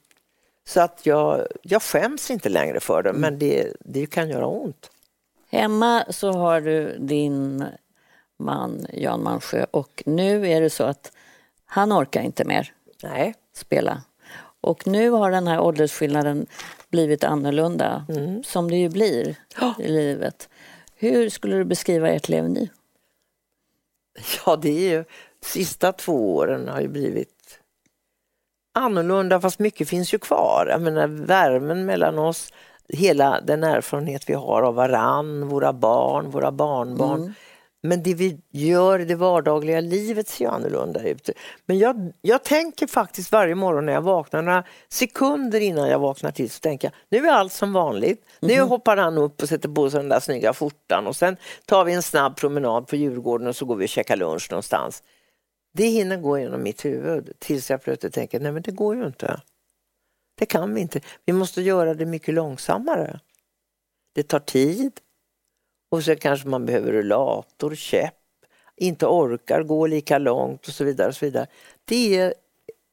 [0.64, 4.90] Så att jag, jag skäms inte längre för det, men det, det kan göra ont.
[5.50, 7.64] Hemma så har du din
[8.36, 11.12] man Jan Malmsjö och nu är det så att
[11.64, 13.34] han orkar inte mer Nej.
[13.54, 14.02] spela.
[14.60, 16.46] Och nu har den här åldersskillnaden
[16.90, 18.06] blivit annorlunda,
[18.44, 19.36] som det ju blir
[19.78, 20.48] i livet.
[20.94, 22.68] Hur skulle du beskriva ert liv nu?
[24.46, 25.04] Ja, det är ju,
[25.44, 27.60] sista två åren har ju blivit
[28.72, 30.66] annorlunda fast mycket finns ju kvar.
[30.70, 32.52] Jag menar värmen mellan oss,
[32.88, 37.34] hela den erfarenhet vi har av varann, våra barn, våra barnbarn.
[37.82, 41.30] Men det vi gör i det vardagliga livet ser ju annorlunda ut.
[41.66, 46.30] Men jag, jag tänker faktiskt varje morgon när jag vaknar, några sekunder innan jag vaknar
[46.30, 48.26] till, så tänker jag nu är allt som vanligt.
[48.40, 51.84] Nu hoppar han upp och sätter på sig den där snygga skjortan och sen tar
[51.84, 55.02] vi en snabb promenad på Djurgården och så går vi och käkar lunch någonstans.
[55.74, 59.06] Det hinner gå genom mitt huvud tills jag plötsligt tänker, nej men det går ju
[59.06, 59.40] inte.
[60.38, 61.00] Det kan vi inte.
[61.24, 63.20] Vi måste göra det mycket långsammare.
[64.14, 65.00] Det tar tid.
[65.88, 68.14] Och så kanske man behöver rullator, käpp,
[68.76, 71.08] inte orkar gå lika långt och så vidare.
[71.08, 71.46] Och så vidare.
[71.84, 72.34] Det är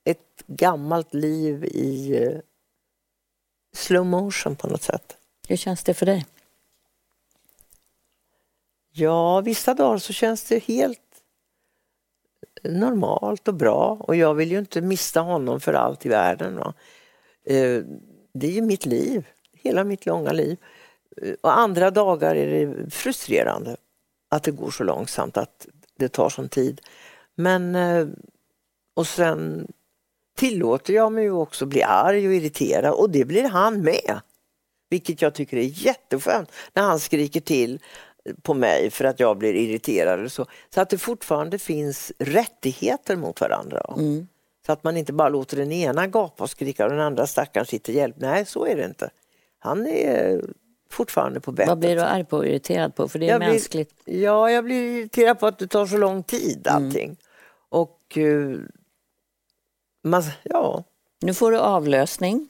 [0.04, 2.40] ett gammalt liv i eh,
[3.74, 5.18] slow motion på något sätt.
[5.48, 6.26] Hur känns det för dig?
[8.92, 11.00] Ja, vissa dagar så känns det helt
[12.64, 16.58] normalt och bra och jag vill ju inte mista honom för allt i världen.
[16.58, 16.74] Va?
[17.46, 17.84] Eh,
[18.34, 20.58] Det är ju mitt liv, hela mitt långa liv.
[21.42, 23.78] Och andra dagar är det frustrerande
[24.30, 25.68] att det går så långsamt, att
[26.00, 26.82] det tar sån tid.
[27.36, 28.08] Men, eh,
[28.96, 29.68] och sen
[30.38, 34.20] tillåter jag mig ju också bli arg och irriterad och det blir han med.
[34.90, 37.80] Vilket jag tycker är jätteskönt när han skriker till
[38.42, 40.20] på mig för att jag blir irriterad.
[40.20, 40.46] Eller så.
[40.74, 43.86] så att det fortfarande finns rättigheter mot varandra.
[44.66, 47.66] Så att man inte bara låter den ena gapa och skrika och den andra stackaren
[47.66, 48.16] sitter hjälp.
[48.20, 49.10] Nej, så är det inte.
[49.60, 50.42] Han är
[50.90, 51.70] fortfarande på bettet.
[51.70, 53.08] Vad blir du arg på och irriterad på?
[53.08, 53.94] För det är Jag blir- mänskligt.
[54.06, 56.86] Ja, jag blir irriterad på att det tar så lång tid Mm.
[56.86, 57.18] allting.
[57.70, 58.58] Och eh,
[60.04, 60.84] man, ja,
[61.22, 62.50] Nu får du avlösning.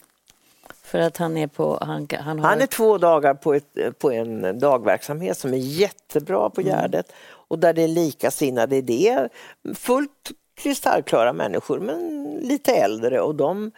[0.84, 1.78] För att han är på...
[1.82, 6.50] Han, han har, han är två dagar på, ett, på en dagverksamhet som är jättebra
[6.50, 9.30] på Gärdet och där det är likasinnade idéer.
[9.76, 13.72] Fullt kristallklara människor men lite äldre och de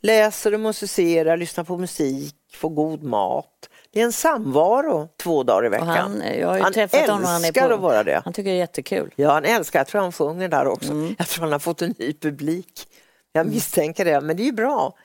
[0.00, 3.69] läser och musicerar, lyssnar på musik, får god mat.
[3.92, 5.88] Det är en samvaro två dagar i och veckan.
[5.88, 7.24] han, jag har ju han träffat honom.
[7.24, 8.22] Han älskar på, att vara det.
[8.24, 9.12] Han tycker det är jättekul.
[9.16, 10.90] Ja, han älskar, jag tror han sjunger där också.
[10.92, 11.14] Mm.
[11.18, 12.86] Jag tror han har fått en ny publik.
[13.32, 14.96] Jag misstänker det, men det är ju bra.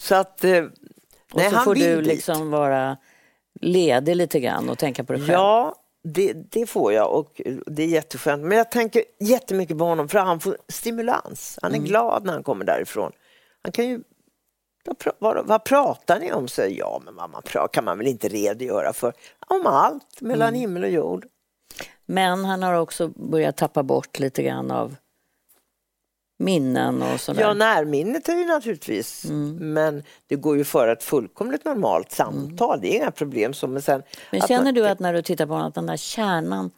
[0.00, 0.72] Så att, eh, Mm.
[1.32, 2.06] Och nej, så han får du dit.
[2.06, 2.96] liksom vara
[3.60, 5.32] ledig lite grann och tänka på dig själv.
[5.32, 8.42] Ja, det, det får jag och det är jätteskönt.
[8.44, 11.58] Men jag tänker jättemycket på honom för han får stimulans.
[11.62, 11.88] Han är Mm.
[11.88, 13.12] glad när han kommer därifrån.
[13.62, 14.00] Han kan ju
[15.18, 16.48] vad, vad, pratar ni om?
[16.48, 17.14] Så, ja, men
[17.44, 19.12] pratar kan man väl inte redogöra för.
[19.46, 20.60] Om allt mellan Mm.
[20.60, 21.26] himmel och jord.
[22.06, 24.96] Men han har också börjat tappa bort lite grann av
[26.38, 27.40] minnen och sådär.
[27.42, 29.72] Ja, närminnet är ju naturligtvis, Mm.
[29.72, 32.80] men det går ju för ett fullkomligt normalt samtal.
[32.80, 33.54] Det är inga problem.
[33.54, 35.86] Så, men sen, Men känner man- du att när du tittar på honom att den
[35.86, 36.70] där kärnan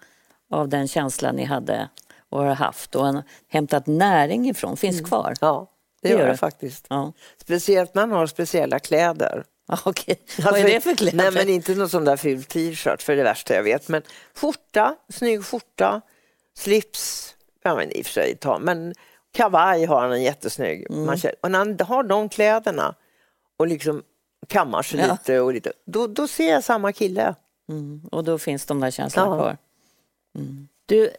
[0.51, 1.89] av den känslan ni hade
[2.29, 3.15] och har haft och
[3.49, 5.35] hämtat näring ifrån finns kvar?
[5.41, 5.67] Ja,
[6.03, 6.87] det, Det gör jag faktiskt.
[6.89, 7.13] Ja.
[7.37, 9.45] Speciellt man har speciella kläder.
[9.85, 11.17] Okej, vad är Alltså, det för kläder?
[11.17, 13.89] Nej, men inte någon sån där ful t-shirt, för det värsta jag vet.
[13.89, 14.03] Men
[14.35, 16.01] skjorta, snygg skjorta,
[16.59, 18.95] slips, ja men i och för sig, ta, men
[19.35, 20.87] kavaj har han en jättesnygg.
[20.91, 21.05] Mm.
[21.07, 22.95] Man känner, och när han har de kläderna
[23.57, 24.03] och liksom
[24.49, 25.13] kammar sig Ja.
[25.13, 27.35] lite, och lite då, då ser jag samma kille.
[27.69, 29.37] Mm, och då finns de där känslorna Ja.
[29.37, 29.57] kvar.
[30.39, 30.69] Mm.
[30.87, 31.11] Du,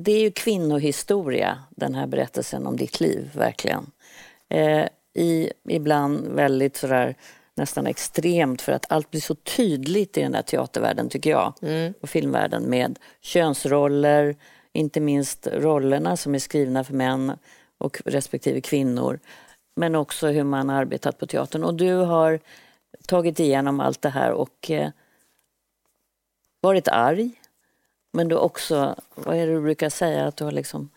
[0.00, 3.90] det är ju kvinnohistoria, den här berättelsen om ditt liv, verkligen.
[4.48, 7.14] Eh, i, ibland väldigt sådär
[7.54, 11.54] nästan extremt för att allt blir så tydligt i den här teatervärlden tycker jag
[12.00, 14.36] och filmvärlden med könsroller,
[14.72, 17.32] inte minst rollerna som är skrivna för män
[17.78, 19.20] och respektive kvinnor
[19.76, 21.64] men också hur man har arbetat på teatern.
[21.64, 22.40] Och du har
[23.06, 24.90] tagit igenom allt det här och eh,
[26.60, 27.39] varit arg.
[28.12, 30.90] Men du också, vad är det du brukar säga, att du har liksom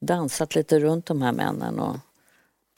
[0.00, 1.96] dansat lite runt de här männen och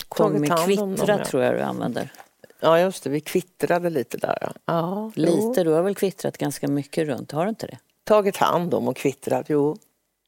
[0.08, 1.24] kommit dem, kvittra ja.
[1.24, 2.12] tror jag du använder.
[2.60, 4.38] Ja, just det, vi kvittrade lite där.
[4.40, 4.52] ja.
[4.64, 5.22] Ja, jo.
[5.48, 7.78] Lite, du har väl kvittrat ganska mycket runt, har du inte det?
[8.04, 9.76] Tagit hand om och kvittrat, jo.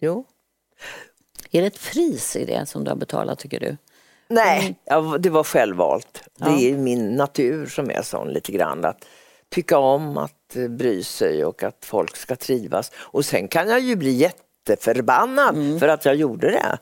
[0.01, 0.25] jo.
[1.51, 3.77] Är det ett pris i det som du har betalat tycker du?
[4.29, 6.23] Nej, ja, det var självvalt.
[6.41, 6.53] Mm.
[6.53, 6.59] Ja.
[6.59, 8.85] Det är min natur som är sån lite grann.
[8.85, 9.05] Att
[9.49, 12.91] tycka om att bry sig och att folk ska trivas.
[12.97, 15.81] Och sen kan jag ju bli jätteförbannad Mm.
[15.81, 16.79] för att jag gjorde det.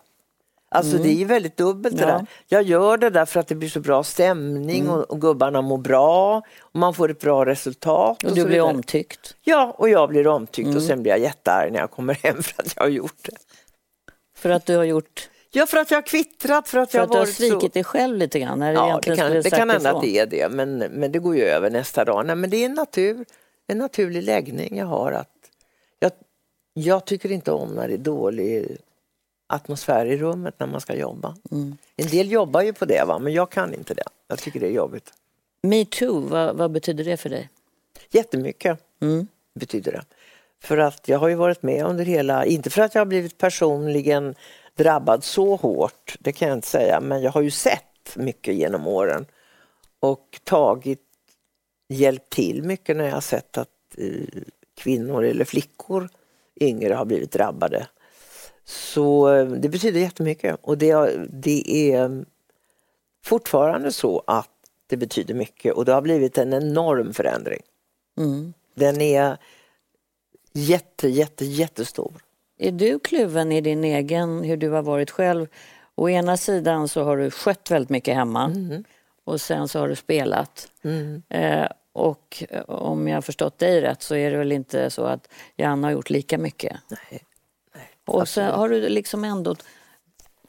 [0.74, 2.08] Alltså det är ju väldigt dubbelt det Ja.
[2.08, 2.26] där.
[2.48, 4.90] Jag gör det därför att det blir så bra stämning Mm.
[4.94, 8.22] och, och gubbarna mår bra och man får ett bra resultat.
[8.24, 9.34] Och så du blir omtyckt.
[9.42, 10.76] Ja, och jag blir omtyckt Mm.
[10.76, 13.36] och sen blir jag jättearg när jag kommer hem för att jag har gjort det.
[14.36, 15.28] För att du har gjort...
[15.54, 17.68] Ja, för att jag har kvittrat, för att För jag att du har svikit så...
[17.68, 18.60] dig själv lite grann?
[18.60, 21.42] Ja, det kan, det kan hända att det är det, men, men det går ju
[21.42, 22.26] över nästa dag.
[22.26, 23.24] Nej, men det är natur,
[23.66, 25.12] en naturlig läggning jag har.
[25.12, 25.50] att
[25.98, 26.12] jag,
[26.74, 28.76] jag tycker inte om när det är dålig
[29.46, 31.36] atmosfär i rummet när man ska jobba.
[31.50, 31.76] Mm.
[31.96, 33.18] En del jobbar ju på det, va?
[33.18, 34.04] men jag kan inte det.
[34.28, 35.12] Jag tycker det är jobbigt.
[35.62, 37.48] Metoo, vad, vad betyder det för dig?
[38.10, 39.26] Jättemycket Mm.
[39.54, 40.04] betyder det.
[40.62, 43.38] För att jag har ju varit med under hela, inte för att jag har blivit
[43.38, 44.34] personligen
[44.74, 48.86] drabbad så hårt, det kan jag inte säga, men jag har ju sett mycket genom
[48.86, 49.26] åren
[50.00, 51.00] och tagit,
[51.92, 54.42] hjälpt till mycket när jag har sett att eh,
[54.76, 56.08] kvinnor eller flickor
[56.60, 57.86] yngre har blivit drabbade.
[58.64, 62.24] Så eh, det betyder jättemycket och det, det är
[63.24, 64.48] fortfarande så att
[64.86, 67.60] det betyder mycket och det har blivit en enorm förändring.
[68.18, 68.52] Mm.
[68.74, 69.36] Den är
[70.52, 72.12] jätte, jätte, jättestor.
[72.58, 75.46] Är du kluven i din egen, hur du har varit själv?
[75.94, 78.84] Å ena sidan så har du skött väldigt mycket hemma Mm.
[79.24, 80.68] och sen så har du spelat.
[80.82, 81.22] Mm.
[81.28, 85.04] Eh, och eh, om jag har förstått dig rätt så är det väl inte så
[85.04, 86.76] att Janne har gjort lika mycket?
[86.88, 87.22] Nej.
[88.04, 89.56] och så har du liksom ändå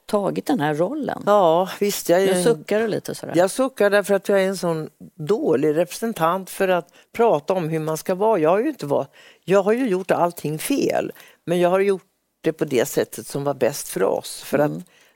[0.05, 1.23] tagit den här rollen.
[1.25, 2.09] Ja, visst.
[2.09, 3.33] Jag, Nu suckar du lite sådär.
[3.35, 7.79] jag suckar därför att jag är en sån dålig representant för att prata om hur
[7.79, 8.39] man ska vara.
[8.39, 9.09] Jag har ju, inte varit,
[9.45, 11.11] jag har ju gjort allting fel,
[11.45, 12.03] men jag har gjort
[12.41, 14.41] det på det sättet som var bäst för oss.
[14.43, 14.71] För att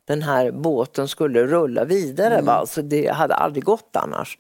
[0.06, 2.42] den här båten skulle rulla vidare.
[2.42, 2.66] Va?
[2.66, 4.38] Så det hade aldrig gått annars.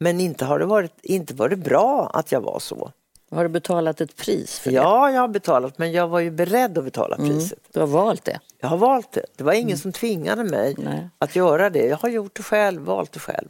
[0.00, 2.92] Men inte har det varit, inte var det bra att jag var så.
[3.30, 4.76] Har du betalat ett pris för det?
[4.76, 7.58] Ja, jag har betalat, men jag var ju beredd att betala priset.
[7.72, 8.40] Du har valt det?
[8.60, 9.24] Jag har valt det.
[9.36, 11.08] Det var ingen som tvingade mig Nej.
[11.18, 11.86] att göra det.
[11.86, 13.48] Jag har gjort det själv, valt det själv.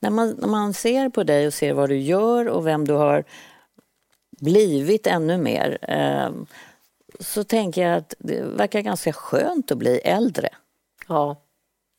[0.00, 2.94] När man, när man ser på dig och ser vad du gör och vem du
[2.94, 3.24] har
[4.40, 6.30] blivit ännu mer eh,
[7.20, 10.48] så tänker jag att det verkar ganska skönt att bli äldre.
[11.08, 11.36] Ja,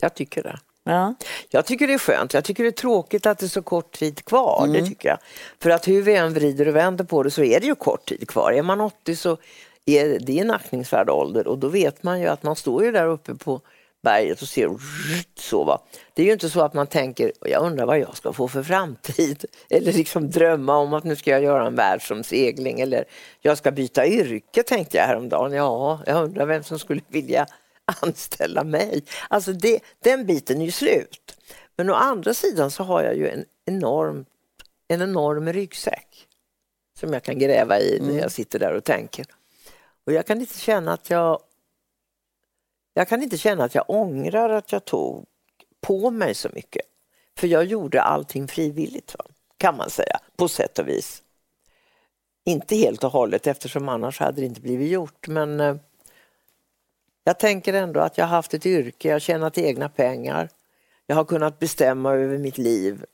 [0.01, 0.59] jag tycker det.
[0.87, 1.15] Ja.
[1.49, 2.33] Jag tycker det är skönt.
[2.33, 4.67] Jag tycker det är tråkigt att det är så kort tid kvar.
[4.67, 5.17] Det tycker jag.
[5.61, 8.05] För att hur vi än vrider och vänder på det så är det ju kort
[8.05, 8.51] tid kvar.
[8.51, 9.37] Är man 80 så
[9.85, 13.07] är det en aktningsvärd ålder och då vet man ju att man står ju där
[13.07, 13.61] uppe på
[14.03, 14.69] berget och ser
[15.39, 15.63] så.
[15.63, 15.81] Va?
[16.13, 18.63] Det är ju inte så att man tänker, jag undrar vad jag ska få för
[18.63, 19.45] framtid.
[19.69, 23.05] Eller liksom drömma om att nu ska jag göra en världsomsegling eller
[23.41, 25.53] jag ska byta yrke tänkte jag häromdagen.
[25.53, 27.47] Ja, jag undrar vem som skulle vilja
[28.01, 29.03] anställa mig.
[29.29, 31.37] Alltså det, den biten är ju slut.
[31.75, 34.25] Men å andra sidan så har jag ju en enorm,
[34.87, 36.27] en enorm ryggsäck
[36.99, 39.25] som jag kan gräva i när jag sitter där och tänker.
[40.05, 41.39] Och jag kan inte känna att jag
[42.93, 45.25] jag kan inte känna att jag ångrar att jag tog
[45.81, 46.81] på mig så mycket.
[47.37, 49.25] För jag gjorde allting frivilligt, va?
[49.57, 51.23] kan man säga, på sätt och vis.
[52.45, 55.75] Inte helt och hållet eftersom annars hade det inte blivit gjort men eh,
[57.27, 60.49] jag tänker ändå att jag har haft ett yrke, jag har tjänat egna pengar.
[61.07, 63.05] Jag har kunnat bestämma över mitt liv.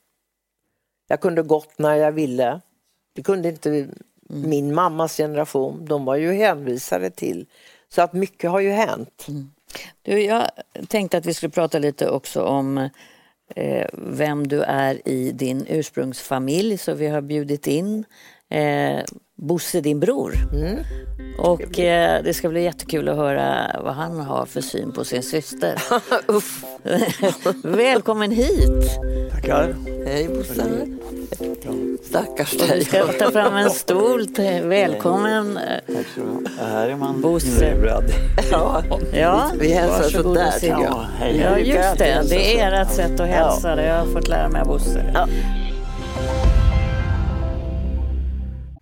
[1.08, 2.62] Jag kunde gått när jag ville.
[3.14, 3.88] Det kunde inte
[4.30, 5.86] min mammas generation.
[5.86, 7.46] De var ju hänvisade till.
[7.90, 9.28] Så att mycket har ju hänt.
[10.02, 10.50] Du, jag
[10.88, 12.90] tänkte att vi skulle prata lite också om
[13.56, 18.06] eh, vem du är i din ursprungsfamilj så vi har bjudit in
[18.52, 19.04] eh,
[19.38, 20.34] Bosse, din bror.
[21.38, 25.24] Och eh, det ska bli jättekul att höra vad han har för syn på sin
[25.24, 25.76] syster.
[26.28, 26.64] Uff.
[27.64, 29.00] Välkommen hit!
[29.32, 29.76] Tackar.
[30.06, 30.64] Hej Bosse.
[32.04, 32.86] Stackars Och vi dig.
[32.86, 34.28] ska ta fram en stol.
[34.28, 35.58] till- Välkommen!
[35.58, 36.68] eh, Tack så ha.
[36.70, 37.72] Här är man Bosse.
[37.72, 38.04] inlurad.
[38.52, 41.06] Ja, Ja, vi hälsar sådär tycker jag.
[41.42, 42.22] Ja, just det.
[42.30, 43.76] Det är ert sätt att hälsa.
[43.76, 45.12] Det jag har fått lära mig av Bosse.
[45.14, 45.28] Ja.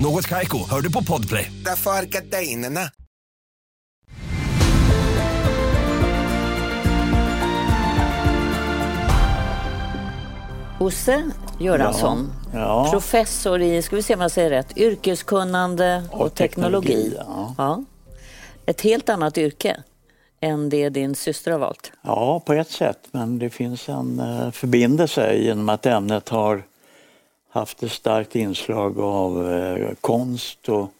[0.00, 1.52] Något Kaiko, hör du på Podplay.
[1.64, 2.80] Därför är gardinerna.
[10.78, 11.30] Bosse
[11.60, 12.88] Göransson, Ja, ja.
[12.90, 16.86] professor i, ska vi se om jag säger rätt, yrkeskunnande och, Och teknologi.
[16.88, 17.16] teknologi,
[17.58, 17.84] ja.
[18.66, 19.76] Ett helt annat yrke
[20.40, 21.92] än det din syster har valt.
[22.02, 22.98] Ja, på ett sätt.
[23.12, 26.62] Men det finns en eh, förbindelse genom att ämnet har
[27.48, 30.90] haft ett starkt inslag av eh, konst och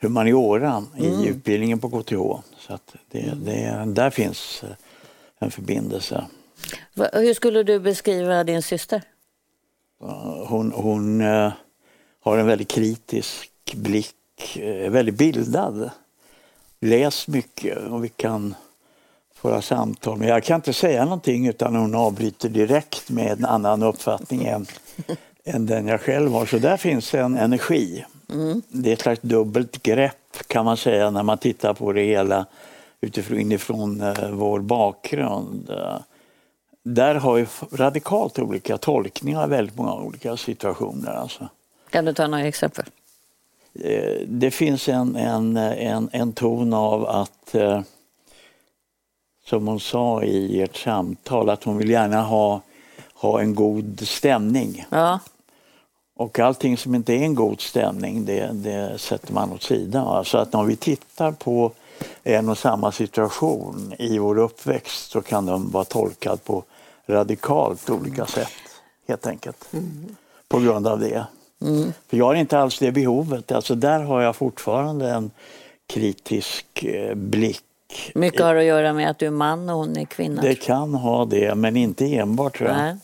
[0.00, 2.42] humaniora i utbildningen på KTH.
[2.58, 2.78] Så
[3.10, 4.70] det, det, där finns eh,
[5.38, 6.24] en förbindelse.
[6.94, 9.02] Va- Hur skulle du beskriva din syster?
[10.48, 11.52] Hon, hon eh,
[12.20, 15.90] har en väldigt kritisk blick, eh, väldigt bildad.
[16.80, 18.54] Läst mycket och vi kan
[19.34, 20.18] föra samtal.
[20.18, 24.66] Men jag kan inte säga någonting utan hon avbryter direkt med en annan uppfattning än,
[25.44, 26.46] än den jag själv har.
[26.46, 28.04] Så där finns en energi.
[28.68, 30.16] Det är ett slags dubbelt grepp
[30.46, 32.46] kan man säga när man tittar på det hela
[33.00, 35.70] utifrån inifrån eh, vår bakgrund.
[36.82, 41.10] Där har vi radikalt olika tolkningar av väldigt många olika situationer.
[41.10, 41.48] Alltså.
[41.90, 42.84] Kan du ta några exempel?
[43.74, 47.80] Eh, Det finns en, en, en, en ton av att, eh,
[49.46, 52.60] som hon sa i ert samtal, att hon vill gärna ha,
[53.20, 54.86] ha en god stämning.
[54.90, 55.18] Ja.
[56.16, 60.04] Och allting som inte är en god stämning, det, det sätter man åt sidan.
[60.04, 60.24] va.
[60.24, 61.72] Så att om vi tittar på
[62.24, 66.64] en och samma situation i vår uppväxt så kan den vara tolkad på
[67.06, 68.52] radikalt olika sätt,
[69.08, 69.68] helt enkelt.
[70.48, 71.26] På grund av det.
[72.08, 73.52] För jag har inte alls det behovet.
[73.52, 75.30] Alltså där har jag fortfarande en
[75.86, 77.64] kritisk eh, blick.
[78.14, 80.42] Mycket har att göra med att du är man och hon är kvinna.
[80.42, 82.78] Det kan ha det, men inte enbart tror jag.
[82.78, 82.96] Nej.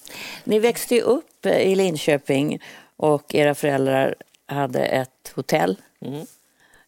[0.45, 2.61] Ni växte ju upp eh, i Linköping
[2.97, 4.15] och era föräldrar
[4.47, 5.77] hade ett hotell,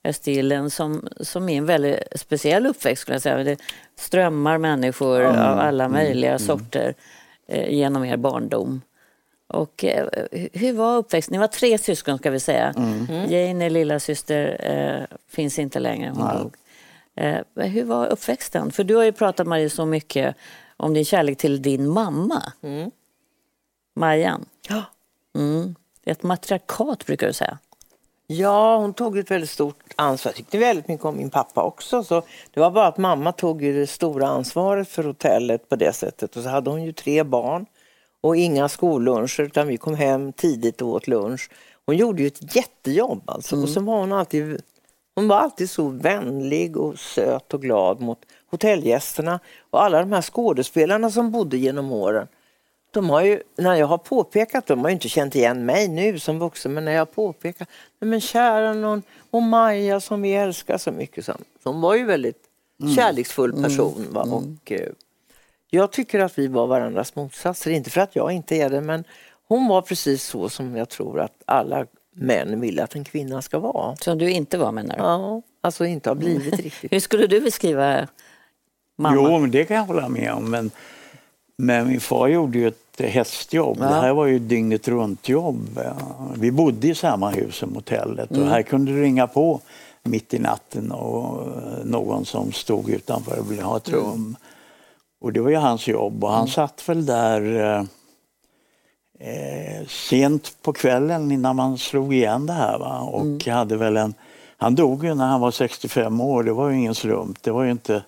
[0.04, 3.36] Östergillen, som, som är en väldigt speciell uppväxt skulle jag säga.
[3.36, 3.56] Det
[3.96, 5.40] strömmar människor Mm.
[5.40, 6.94] av alla möjliga sorter
[7.48, 8.82] eh, genom er barndom.
[9.46, 10.06] Och eh,
[10.52, 11.32] hur var uppväxten?
[11.32, 12.74] Ni var tre syskon ska vi säga.
[12.76, 13.06] Mm.
[13.32, 16.54] Jane, lilla syster eh, finns inte längre, hon dog.
[17.18, 18.72] Eh, hur var uppväxten?
[18.72, 20.36] För du har ju pratat Marie så mycket
[20.76, 22.52] om din kärlek till din mamma.
[23.94, 24.44] Majan.
[24.68, 24.82] Ja.
[25.34, 25.74] Mm.
[26.04, 27.58] Ett matriarkat brukar du säga.
[28.26, 30.30] Ja, hon tog ett väldigt stort ansvar.
[30.30, 32.04] Jag tyckte väldigt mycket om min pappa också.
[32.04, 32.22] Så
[32.54, 36.36] det var bara att mamma tog ju det stora ansvaret för hotellet på det sättet.
[36.36, 37.66] Och så hade hon ju tre barn
[38.20, 41.50] och inga skolluncher utan vi kom hem tidigt och åt lunch.
[41.86, 43.56] Hon gjorde ju ett jättejobb alltså.
[43.56, 44.62] Och så var hon alltid,
[45.18, 48.18] hon var alltid så vänlig och söt och glad mot
[48.50, 49.40] hotellgästerna
[49.70, 52.28] och alla de här skådespelarna som bodde genom åren.
[52.90, 56.18] De har ju, när jag har påpekat, de har ju inte känt igen mig nu
[56.18, 57.68] som vuxen, men när jag har påpekat,
[58.00, 61.24] nej men kära någon, och Maja som vi älskar så mycket.
[61.24, 61.32] Så,
[61.64, 62.42] hon var ju väldigt
[62.96, 64.06] kärleksfull person.
[64.10, 64.22] Va?
[64.22, 64.88] Och, eh,
[65.70, 69.04] jag tycker att vi var varandras motsatser, inte för att jag inte är det, men
[69.48, 71.86] hon var precis så som jag tror att alla
[72.18, 73.96] män vill att en kvinna ska vara.
[73.96, 75.02] Som du inte var menar du?
[75.02, 76.92] Ja, alltså inte har blivit riktigt.
[76.92, 78.06] Hur skulle du beskriva
[78.98, 79.16] mamma?
[79.16, 80.50] Jo, men det kan jag hålla med om.
[80.50, 80.70] Men,
[81.58, 83.76] men min far gjorde ju ett hästjobb.
[83.80, 83.86] Ja.
[83.88, 85.80] Det här var ju dygnet runt jobb.
[86.34, 88.42] Vi bodde i samma hus som hotellet Mm.
[88.42, 89.60] och här kunde det ringa på
[90.02, 94.36] mitt i natten och eh, någon som stod utanför och ville ha ett rum.
[95.20, 97.86] Och det var ju hans jobb och han satt väl där
[99.20, 102.78] eh, eh, sent på kvällen innan man slog igen det här.
[102.78, 103.00] Va?
[103.00, 104.14] Och hade väl en,
[104.56, 107.42] han dog ju när han var 65 år, det var ju ingen slump.
[107.42, 108.02] Det var ju inte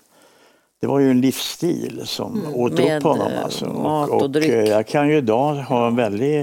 [0.80, 3.32] det var ju en livsstil som åt med, upp honom.
[3.32, 3.66] eh, Alltså.
[3.66, 4.50] mat och dryck.
[4.50, 6.40] eh, jag kan ju idag ha en väldig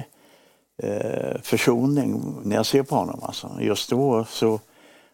[0.83, 3.19] eh, försoning när jag ser på honom.
[3.23, 3.49] Alltså.
[3.59, 4.59] Just då så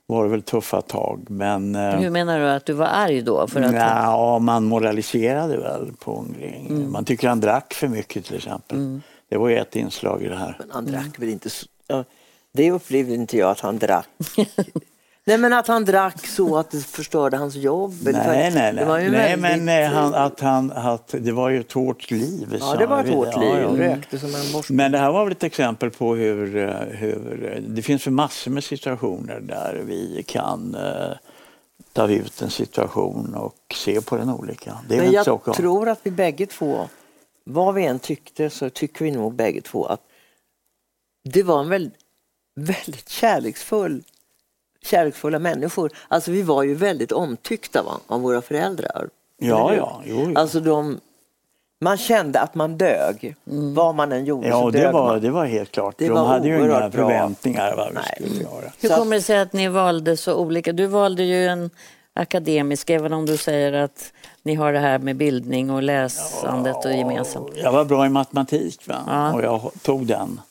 [0.06, 1.26] var det väl tuffa tag.
[1.30, 3.48] Men eh, Hur menar du att du var arg då?
[3.48, 6.68] För att, nja, man moraliserade väl på Ångling.
[6.70, 6.92] Mm.
[6.92, 9.00] Man tycker han drack för mycket till exempel.
[9.34, 10.56] Det var ju ett inslag i det här.
[10.60, 11.66] Men han drack väl inte så...
[11.88, 12.04] Ja,
[12.52, 14.08] det upplevde inte jag att han drack.
[15.26, 17.94] nej men att han drack så att det förstörde hans jobb.
[18.04, 19.06] Nej, för- nej, Det var nej.
[19.06, 22.12] ju nej väldigt, men eh, han, eh, att han, att det var ju ett hårt
[22.12, 22.58] liv.
[22.60, 23.54] Ja, det var ett hårt liv.
[23.62, 23.68] ja.
[23.96, 24.74] Rökte som en borste.
[24.74, 28.52] Men det här var väl ett exempel på hur, eh, hur det finns för massor
[28.52, 30.76] med situationer där vi kan
[31.94, 34.78] ta ut en situation och se på den olika.
[34.90, 36.90] Det är Men jag tror att vi bägge två,
[37.44, 40.02] vad vi än tyckte så tycker vi nog bägge två att
[41.24, 41.94] det var en väldigt,
[42.56, 44.04] väldigt kärleksfull
[44.86, 45.92] kärleksfulla människor.
[46.08, 49.10] Alltså vi var ju väldigt omtyckta va, av våra föräldrar.
[49.38, 50.38] Ja, ja, jo, jo.
[50.38, 51.00] Alltså de,
[51.82, 53.36] man kände att man dög.
[53.76, 55.22] Vad man än gjorde Ja, så det dög var, man.
[55.22, 55.96] det var helt klart.
[55.98, 56.92] Det De var hade ju inga bra.
[56.92, 58.04] förväntningar vad vi Nej.
[58.30, 58.72] skulle göra.
[58.82, 60.74] hur kommer det sig att ni valde så olika?
[60.74, 61.70] Du valde ju en
[62.14, 64.14] akademisk, även om du säger att
[64.44, 67.52] ni har det här med bildning och läsandet och gemensamt.
[67.56, 68.96] Jag var bra i matematik va?
[69.08, 69.14] Ja.
[69.28, 69.36] Mm.
[69.36, 70.42] och jag tog den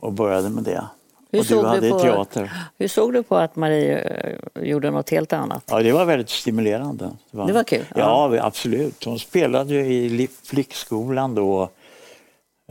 [0.00, 0.84] och började med det.
[1.32, 2.52] Hur och du såg du hade på- teater.
[2.78, 5.64] Hur såg du på att Marie eh, gjorde något helt annat?
[5.70, 7.10] Ja, det var väldigt stimulerande.
[7.30, 9.04] Det var kul, Ja, absolut.
[9.04, 11.68] Hon spelade ju i li- flickskolan då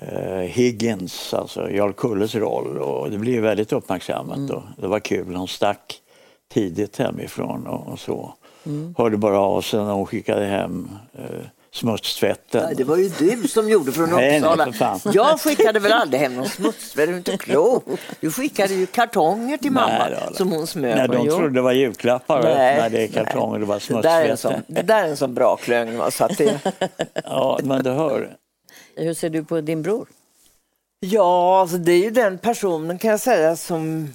[0.01, 4.51] eh, Higgins, alltså Jarl Kulles roll och det blev väldigt uppmärksammat Mm.
[4.55, 5.35] och det var kul.
[5.35, 5.99] Hon stack
[6.53, 8.33] tidigt hemifrån och, och så.
[8.65, 8.95] Mm.
[8.97, 11.23] Hörde bara av sig när hon skickade hem eh,
[11.71, 12.63] smutstvätten.
[12.63, 14.65] Nej, det var ju du som gjorde från Nej, nej, Uppsala.
[14.65, 14.99] för fan.
[15.13, 17.83] Jag skickade väl aldrig hem någon smutsvärd, är du inte klok?
[18.19, 21.71] Du skickade ju kartonger till mamma Nej, som hon smög Nej, de trodde det var
[21.71, 24.75] julklappar Nej, när det är kartonger det var Det där är en sån, smutstvätten.
[24.75, 26.01] det där är en sån bra klögn.
[26.11, 26.59] Så att det,
[27.23, 28.35] Ja, men du hör.
[28.95, 30.07] Hur ser du på din bror?
[30.99, 34.13] ja, alltså det är ju den personen kan jag säga som,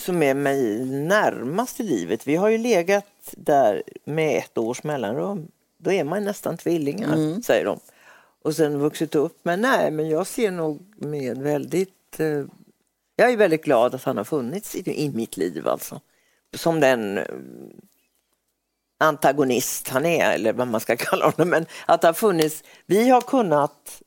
[0.00, 2.26] som är mig närmast i livet.
[2.26, 5.48] Vi har ju legat där med ett års mellanrum.
[5.78, 7.80] Då är man nästan tvillingar, säger de.
[8.42, 9.38] Och sen vuxit upp.
[9.42, 12.20] Men nej, men jag ser nog med väldigt...
[12.20, 12.44] Eh,
[13.16, 16.00] jag är väldigt glad att han har funnits i, i mitt liv alltså.
[16.56, 17.24] Som den eh,
[18.98, 21.48] antagonist han är, eller vad man ska kalla honom.
[21.48, 22.64] Men att det har funnits...
[22.86, 24.02] Vi har kunnat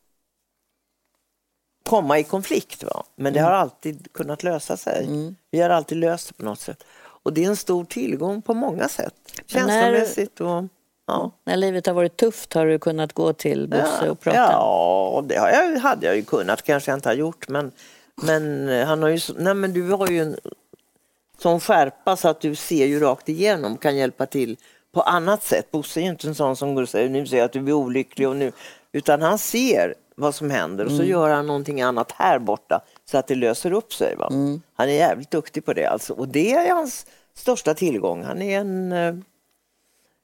[1.84, 3.04] komma i konflikt, va?
[3.16, 5.08] men det har alltid kunnat lösa sig.
[5.52, 6.84] Vi har alltid löst det på något sätt.
[7.24, 9.14] Och det är en stor tillgång på många sätt.
[9.46, 10.64] Känslomässigt och...
[11.08, 11.32] Ja.
[11.44, 14.38] När livet har varit tufft har du kunnat gå till Bosse och prata?
[14.38, 17.48] Ja, det jag, hade jag ju kunnat, kanske jag inte har gjort.
[17.50, 17.72] Men,
[18.16, 20.38] men han har ju, nej men du har ju en
[21.38, 24.58] sån skärpa så att du ser ju rakt igenom, kan hjälpa till
[24.92, 25.72] på annat sätt.
[25.72, 27.68] Bosse är ju inte en sån som går och säger nu ser jag att du
[27.68, 28.52] är olycklig och nu,
[28.92, 33.18] utan han ser vad som händer och så gör han någonting annat här borta så
[33.18, 34.16] att det löser upp sig.
[34.16, 34.28] Va?
[34.74, 38.24] Han är jävligt duktig på det alltså och det är hans största tillgång.
[38.24, 39.16] Han är en, eh,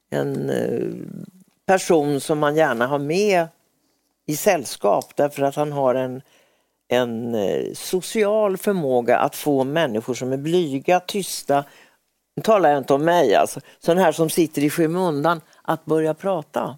[0.09, 0.87] en eh,
[1.65, 3.47] person som man gärna har med
[4.25, 6.21] i sällskap därför att han har en,
[6.87, 11.63] en eh, social förmåga att få människor som är blyga, tysta,
[12.35, 16.13] nu talar jag inte om mig alltså, sådana här som sitter i skymundan, att börja
[16.13, 16.77] prata.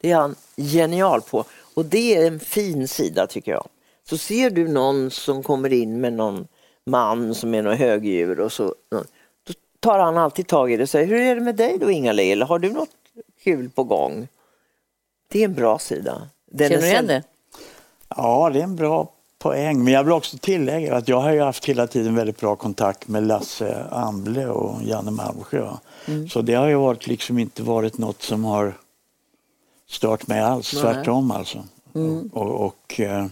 [0.00, 1.44] Det är han genial på
[1.78, 3.68] och det är en fin sida tycker jag.
[4.08, 6.46] Så ser du någon som kommer in med någon
[6.86, 10.88] man som är någon högdjur och så då tar han alltid tag i det och
[10.88, 12.32] säger, hur är det med dig då Inga-Lill?
[12.32, 12.90] Eller Har du något
[13.44, 14.28] kul på gång?
[15.32, 16.22] Det är en bra sida.
[16.50, 17.22] Den Känner du är igen det?
[18.16, 19.84] Ja, det är en bra poäng.
[19.84, 23.08] Men jag vill också tillägga att jag har ju haft hela tiden väldigt bra kontakt
[23.08, 25.68] med Lasse Amble och Janne Malmsjö.
[26.06, 26.28] Mm.
[26.28, 28.74] Så det har ju varit liksom inte varit något som har
[29.90, 30.72] stört mig alls.
[30.74, 30.82] Nej.
[30.82, 31.64] Tvärtom alltså.
[31.94, 32.30] Mm.
[32.32, 33.26] Och, och, eh,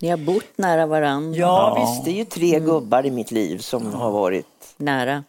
[0.00, 1.34] Ni har bott nära varann?
[1.34, 4.46] Ja, visst, det är ju tre gubbar i mitt liv som har varit
[4.76, 5.24] Nära?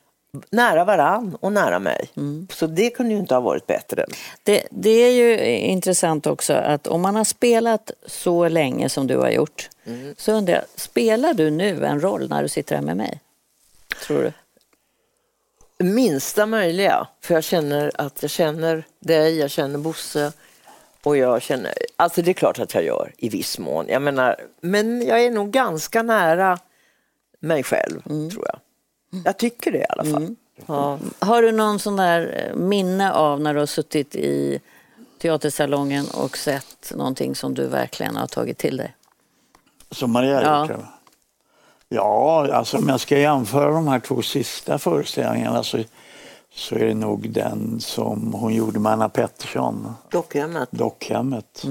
[0.50, 2.10] nära varann och nära mig.
[2.18, 2.48] Mm.
[2.52, 4.06] Så det kunde ju inte ha varit bättre.
[4.44, 9.18] Det, det är ju intressant också att om man har spelat så länge som du
[9.18, 9.70] har gjort
[10.18, 13.20] så undrar jag, spelar du nu en roll när du sitter här med mig?
[14.08, 14.34] Tror du?
[15.86, 20.34] Minsta möjliga, för jag känner att jag känner dig, jag känner Bosse
[21.04, 23.86] och jag känner, alltså det är klart att jag gör i viss mån.
[23.90, 26.60] Jag menar, men jag är nog ganska nära
[27.40, 28.02] mig själv,
[28.32, 28.60] tror jag.
[29.26, 30.36] Jag tycker det i alla fall.
[30.66, 31.00] Ja.
[31.20, 34.60] Har du någon sån där eh, minne av när du har suttit i
[35.22, 38.96] teatersalongen och sett någonting som du verkligen har tagit till dig?
[39.92, 40.62] som Maria Ja.
[40.62, 40.72] gjort.
[40.80, 40.88] Ja.
[41.90, 45.80] ja, alltså om jag ska jämföra de här två sista föreställningarna så,
[46.56, 50.70] så är det nog den som hon gjorde med Anna Pettersson, Dockhemmet.
[50.72, 51.64] Dockhemmet.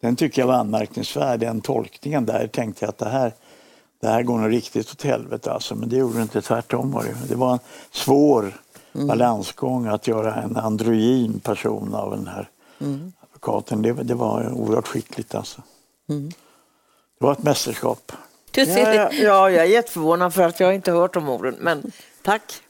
[0.00, 3.34] Den tycker jag var anmärkningsvärd, den tolkningen där tänkte jag att det här,
[4.00, 5.74] det här går nog riktigt åt helvete alltså.
[5.74, 7.16] Men det gjorde det inte, tvärtom var det.
[7.28, 7.58] Det var en
[7.90, 8.52] svår
[8.92, 12.48] balansgång att göra en androgyn person av den här
[13.20, 13.82] advokaten.
[13.82, 15.62] Det, det var oerhört skickligt alltså.
[17.18, 18.12] Det var ett mästerskap.
[18.52, 21.92] Ja, ja, ja, jag är jätteförvånad för att jag inte hört de orden, men
[22.22, 22.62] tack.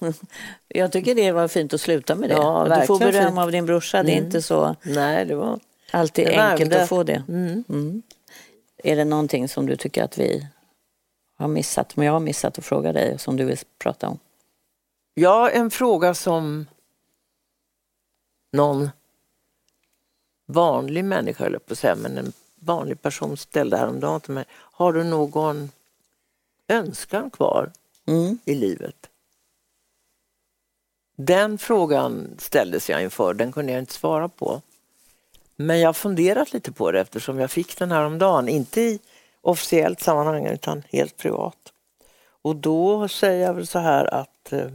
[0.68, 2.34] Jag tycker det var fint att sluta med det.
[2.34, 3.38] Ja, du får beröm fint.
[3.38, 4.03] av din brorsa.
[4.03, 4.24] Det är Mm.
[4.26, 5.61] inte så Nej, det var...
[5.90, 6.82] alltid Det enkelt värmde.
[6.82, 7.22] att få det.
[7.28, 7.64] Mm.
[7.68, 8.03] Mm.
[8.84, 10.46] Är det någonting som du tycker att vi
[11.36, 14.18] har missat, som jag har missat att fråga dig, som du vill prata om?
[15.14, 16.66] Ja, en fråga som
[18.53, 18.90] någon
[20.46, 24.44] vanlig människa, eller på att säga, men en vanlig person ställde häromdagen till mig.
[24.51, 25.70] Har du någon
[26.68, 27.72] önskan kvar
[28.07, 28.38] Mm.
[28.44, 29.09] i livet?
[31.24, 34.62] Den frågan ställdes jag inför, den kunde jag inte svara på.
[35.56, 38.80] Men jag har funderat lite på det eftersom jag fick den här om dagen, inte
[38.80, 38.98] i
[39.40, 41.72] officiellt sammanhang utan helt privat.
[42.42, 44.70] Och då säger jag väl så här att eh,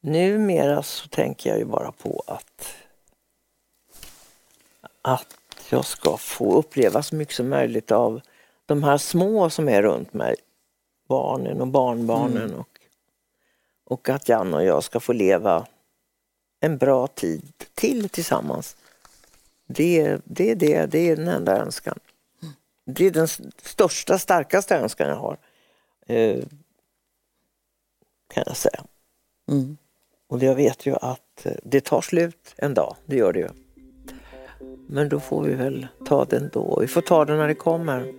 [0.00, 2.74] numera så tänker jag ju bara på att
[5.02, 5.36] att
[5.70, 8.20] jag ska få uppleva så mycket som möjligt av
[8.66, 10.34] de här små som är runt mig.
[11.08, 12.71] Barnen och barnbarnen och,
[13.92, 15.66] och att Janne och jag ska få leva
[16.60, 18.76] en bra tid till tillsammans.
[19.66, 21.98] Det, det, är det, det är den enda önskan.
[22.84, 23.28] Det är den
[23.62, 25.36] största, starkaste önskan jag har.
[26.06, 26.44] Eh,
[28.34, 28.84] kan jag säga.
[29.48, 29.76] Mm.
[30.28, 33.48] Och jag vet ju att eh, det tar slut en dag, det gör det ju.
[34.88, 36.78] Men då får vi väl ta den då.
[36.80, 38.14] Vi får ta den när det kommer.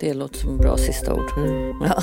[0.00, 1.30] Det låter som bra sista ord.
[1.38, 1.82] Mm.
[1.82, 2.02] Ja.